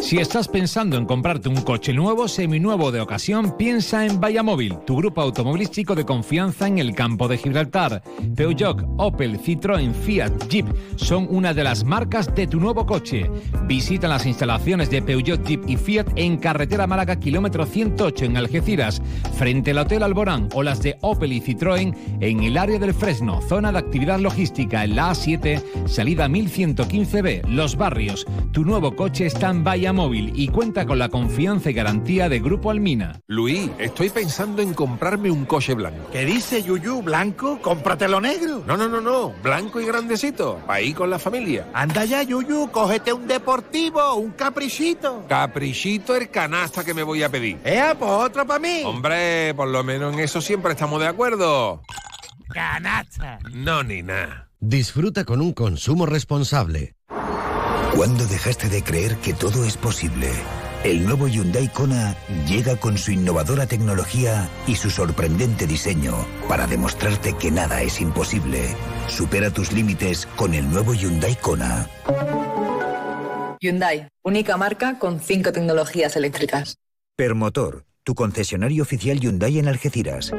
[0.00, 4.96] Si estás pensando en comprarte un coche nuevo, seminuevo de ocasión, piensa en Móvil, tu
[4.96, 8.02] grupo automovilístico de confianza en el campo de Gibraltar.
[8.34, 13.30] Peugeot, Opel, Citroën, Fiat, Jeep son una de las marcas de tu nuevo coche.
[13.66, 19.02] Visita las instalaciones de Peugeot, Jeep y Fiat en carretera Málaga, kilómetro 108 en Algeciras,
[19.36, 23.42] frente al Hotel Alborán o las de Opel y Citroën en el área del Fresno,
[23.42, 28.26] zona de actividad logística en la A7, salida 1115B, Los Barrios.
[28.52, 29.62] Tu nuevo coche está en
[29.92, 33.20] Móvil y cuenta con la confianza y garantía de Grupo Almina.
[33.26, 36.10] Luis, estoy pensando en comprarme un coche blanco.
[36.12, 37.02] ¿Qué dice Yuyu?
[37.02, 37.58] ¿Blanco?
[37.60, 38.62] Cómpratelo negro.
[38.66, 39.32] No, no, no, no.
[39.42, 40.60] Blanco y grandecito.
[40.82, 41.68] Ir con la familia.
[41.74, 42.70] Anda ya, Yuyu.
[42.70, 45.24] Cógete un deportivo, un caprichito.
[45.28, 47.58] Caprichito el canasta que me voy a pedir.
[47.64, 48.82] ¡Eh, pues otro para mí!
[48.84, 51.82] Hombre, por lo menos en eso siempre estamos de acuerdo.
[52.48, 53.38] ¡Canasta!
[53.52, 54.48] No, ni nada.
[54.60, 56.94] Disfruta con un consumo responsable.
[57.94, 60.28] ¿Cuándo dejaste de creer que todo es posible?
[60.84, 62.16] El nuevo Hyundai Kona
[62.48, 66.14] llega con su innovadora tecnología y su sorprendente diseño
[66.48, 68.74] para demostrarte que nada es imposible.
[69.08, 71.88] Supera tus límites con el nuevo Hyundai Kona.
[73.60, 76.78] Hyundai, única marca con cinco tecnologías eléctricas.
[77.16, 80.32] Permotor, tu concesionario oficial Hyundai en Algeciras.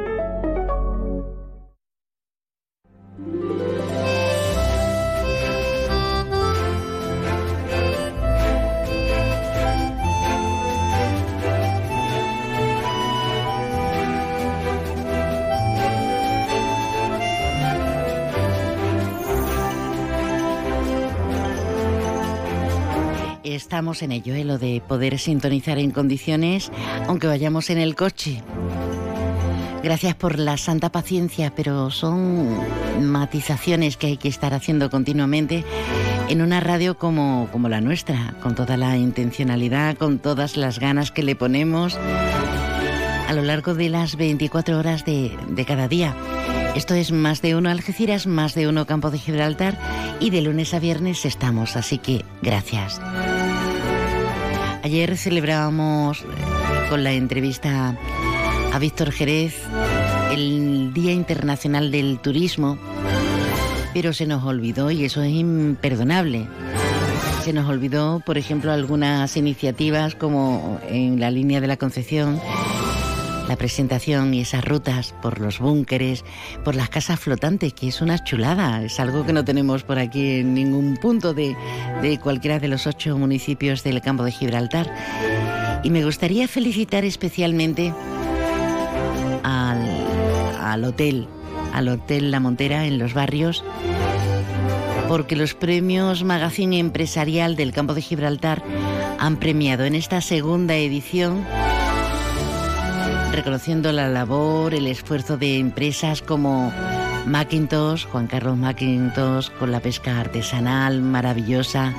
[23.62, 24.44] Estamos en ello, ¿eh?
[24.44, 26.72] lo de poder sintonizar en condiciones,
[27.08, 28.42] aunque vayamos en el coche.
[29.84, 32.50] Gracias por la santa paciencia, pero son
[33.00, 35.64] matizaciones que hay que estar haciendo continuamente
[36.28, 41.12] en una radio como, como la nuestra, con toda la intencionalidad, con todas las ganas
[41.12, 42.00] que le ponemos
[43.28, 46.16] a lo largo de las 24 horas de, de cada día.
[46.76, 49.78] Esto es más de uno Algeciras, más de uno Campo de Gibraltar
[50.20, 53.00] y de lunes a viernes estamos, así que gracias.
[54.84, 56.24] Ayer celebrábamos
[56.90, 57.96] con la entrevista
[58.74, 59.56] a Víctor Jerez
[60.32, 62.78] el Día Internacional del Turismo,
[63.94, 66.48] pero se nos olvidó y eso es imperdonable.
[67.44, 72.40] Se nos olvidó, por ejemplo, algunas iniciativas como en la línea de la Concepción,
[73.48, 76.24] la presentación y esas rutas por los búnkeres,
[76.64, 80.40] por las casas flotantes, que es una chulada, es algo que no tenemos por aquí
[80.40, 81.56] en ningún punto de,
[82.02, 84.94] de cualquiera de los ocho municipios del campo de Gibraltar.
[85.84, 87.94] Y me gustaría felicitar especialmente
[90.72, 91.28] al hotel,
[91.74, 93.64] al Hotel La Montera en los barrios,
[95.10, 98.64] porque los premios Magazine Empresarial del Campo de Gibraltar
[99.20, 101.46] han premiado en esta segunda edición
[103.32, 106.72] reconociendo la labor, el esfuerzo de empresas como
[107.26, 111.94] Macintosh, Juan Carlos Macintosh, con la pesca artesanal maravillosa.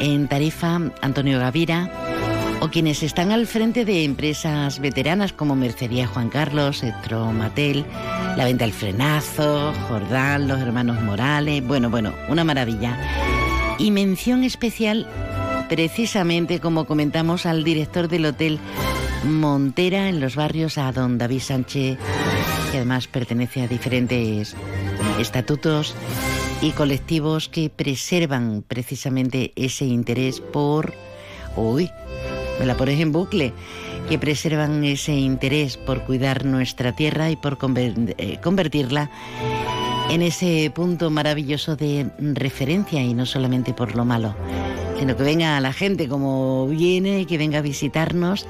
[0.00, 1.90] En Tarifa, Antonio Gavira,
[2.60, 6.82] o quienes están al frente de empresas veteranas como Mercería Juan Carlos,
[7.32, 7.84] Matel,
[8.36, 12.98] La Venta del Frenazo, Jordán, los hermanos Morales, bueno, bueno, una maravilla.
[13.78, 15.06] Y mención especial,
[15.68, 18.58] precisamente como comentamos, al director del hotel
[19.26, 21.98] Montera en los barrios a don David Sánchez,
[22.70, 24.54] que además pertenece a diferentes
[25.18, 25.94] estatutos
[26.62, 30.94] y colectivos que preservan precisamente ese interés por...
[31.56, 31.90] Uy,
[32.60, 33.52] me la pones en bucle,
[34.08, 39.10] que preservan ese interés por cuidar nuestra tierra y por eh, convertirla
[40.10, 44.34] en ese punto maravilloso de referencia y no solamente por lo malo,
[44.98, 48.46] sino que venga la gente como viene, que venga a visitarnos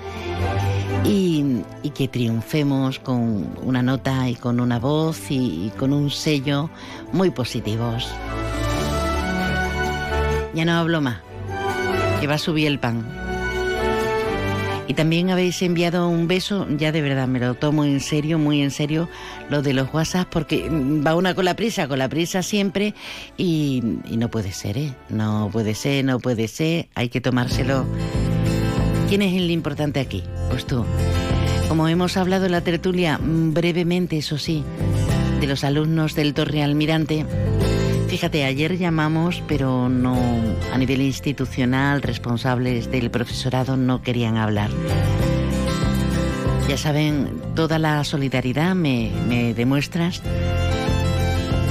[1.09, 1.63] y,
[1.95, 6.71] que triunfemos con una nota y con una voz y, con un sello
[7.13, 8.09] muy positivos.
[10.55, 11.19] Ya no hablo más,
[12.21, 13.07] que va a subir el pan.
[14.89, 18.63] Y también habéis enviado un beso, ya de verdad me lo tomo en serio, muy
[18.63, 19.09] en serio,
[19.51, 22.95] lo de los WhatsApp, porque va una con la prisa, con la prisa siempre,
[23.37, 24.95] y, y no puede ser, ¿eh?
[25.09, 27.85] No puede ser, no puede ser, hay que tomárselo
[29.09, 30.25] ¿Quién es el importante aquí?
[30.51, 30.85] Pues tú.
[31.69, 34.65] Como hemos hablado en la tertulia, mm, brevemente, eso sí,
[35.41, 37.25] de los alumnos del Torre Almirante,
[38.09, 40.17] fíjate, ayer llamamos, pero no
[40.73, 44.71] a nivel institucional, responsables del profesorado no querían hablar.
[46.69, 50.21] Ya saben, toda la solidaridad me, me demuestras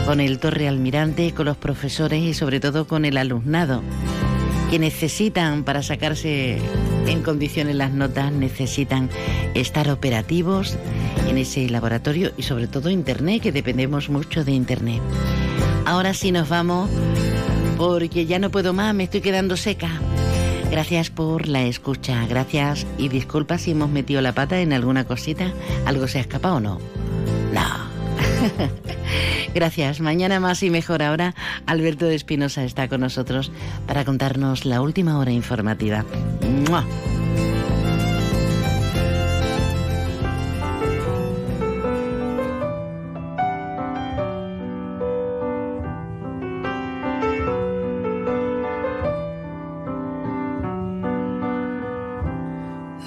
[0.06, 3.82] con el Torre Almirante, con los profesores y sobre todo con el alumnado
[4.76, 6.58] que necesitan para sacarse
[7.08, 9.10] en condiciones las notas, necesitan
[9.54, 10.78] estar operativos
[11.30, 15.02] en ese laboratorio y sobre todo Internet, que dependemos mucho de Internet.
[15.86, 16.90] Ahora sí nos vamos
[17.78, 19.90] porque ya no puedo más, me estoy quedando seca.
[20.70, 25.54] Gracias por la escucha, gracias y disculpa si hemos metido la pata en alguna cosita,
[25.86, 27.05] algo se ha escapado o no.
[29.54, 30.00] Gracias.
[30.00, 31.04] Mañana más y mejor.
[31.04, 31.36] Ahora
[31.66, 33.52] Alberto de Espinosa está con nosotros
[33.88, 36.06] para contarnos la última hora informativa.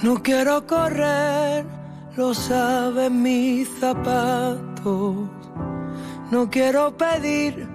[0.02, 1.66] No quiero correr,
[2.18, 5.14] lo saben mis zapatos.
[6.32, 7.68] No quiero pedir,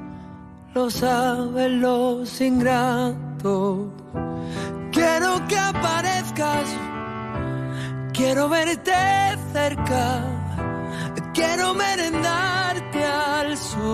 [0.76, 3.88] lo saben los ingratos.
[4.92, 6.68] Quiero que aparezcas,
[8.12, 8.92] quiero verte
[9.54, 10.06] cerca,
[11.34, 13.94] quiero merendarte al sol.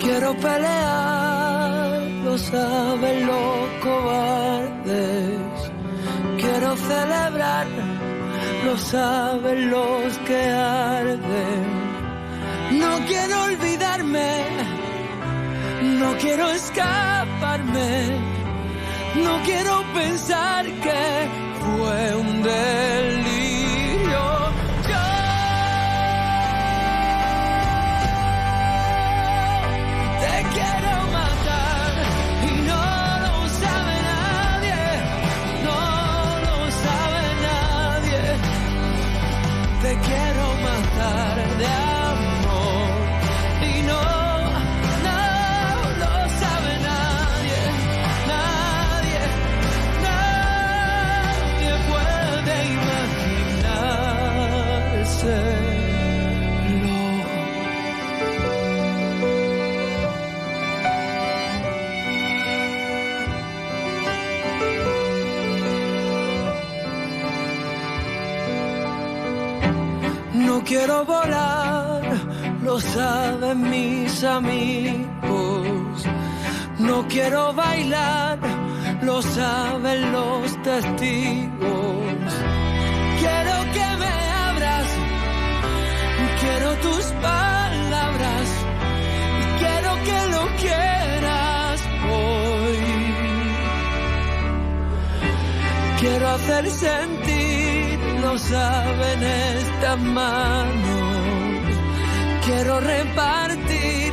[0.00, 5.31] Quiero pelear, lo saben los cobardes.
[6.76, 7.66] Celebrar
[8.64, 11.64] lo saben los que arden.
[12.72, 14.46] No quiero olvidarme,
[16.00, 18.16] no quiero escaparme,
[19.16, 21.28] no quiero pensar que
[21.60, 23.11] fue un delirio.
[70.72, 72.02] Quiero volar,
[72.62, 76.06] lo saben mis amigos.
[76.78, 78.38] No quiero bailar,
[79.02, 82.30] lo saben los testigos.
[83.22, 84.12] Quiero que me
[84.48, 84.88] abras,
[86.42, 88.46] quiero tus palabras,
[89.60, 91.80] quiero que lo quieras
[92.16, 92.80] hoy.
[96.00, 97.51] Quiero hacer sentir
[98.32, 101.18] no saben estas manos.
[102.46, 104.12] Quiero repartir,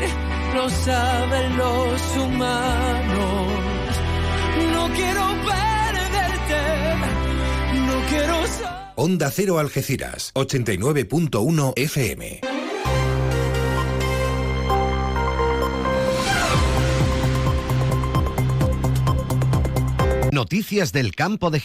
[0.53, 3.47] no saben los humanos.
[4.73, 6.61] No quiero perderte,
[7.87, 8.35] no quiero
[8.95, 12.41] Onda Cero Algeciras, 89.1 FM.
[20.31, 21.59] Noticias del campo de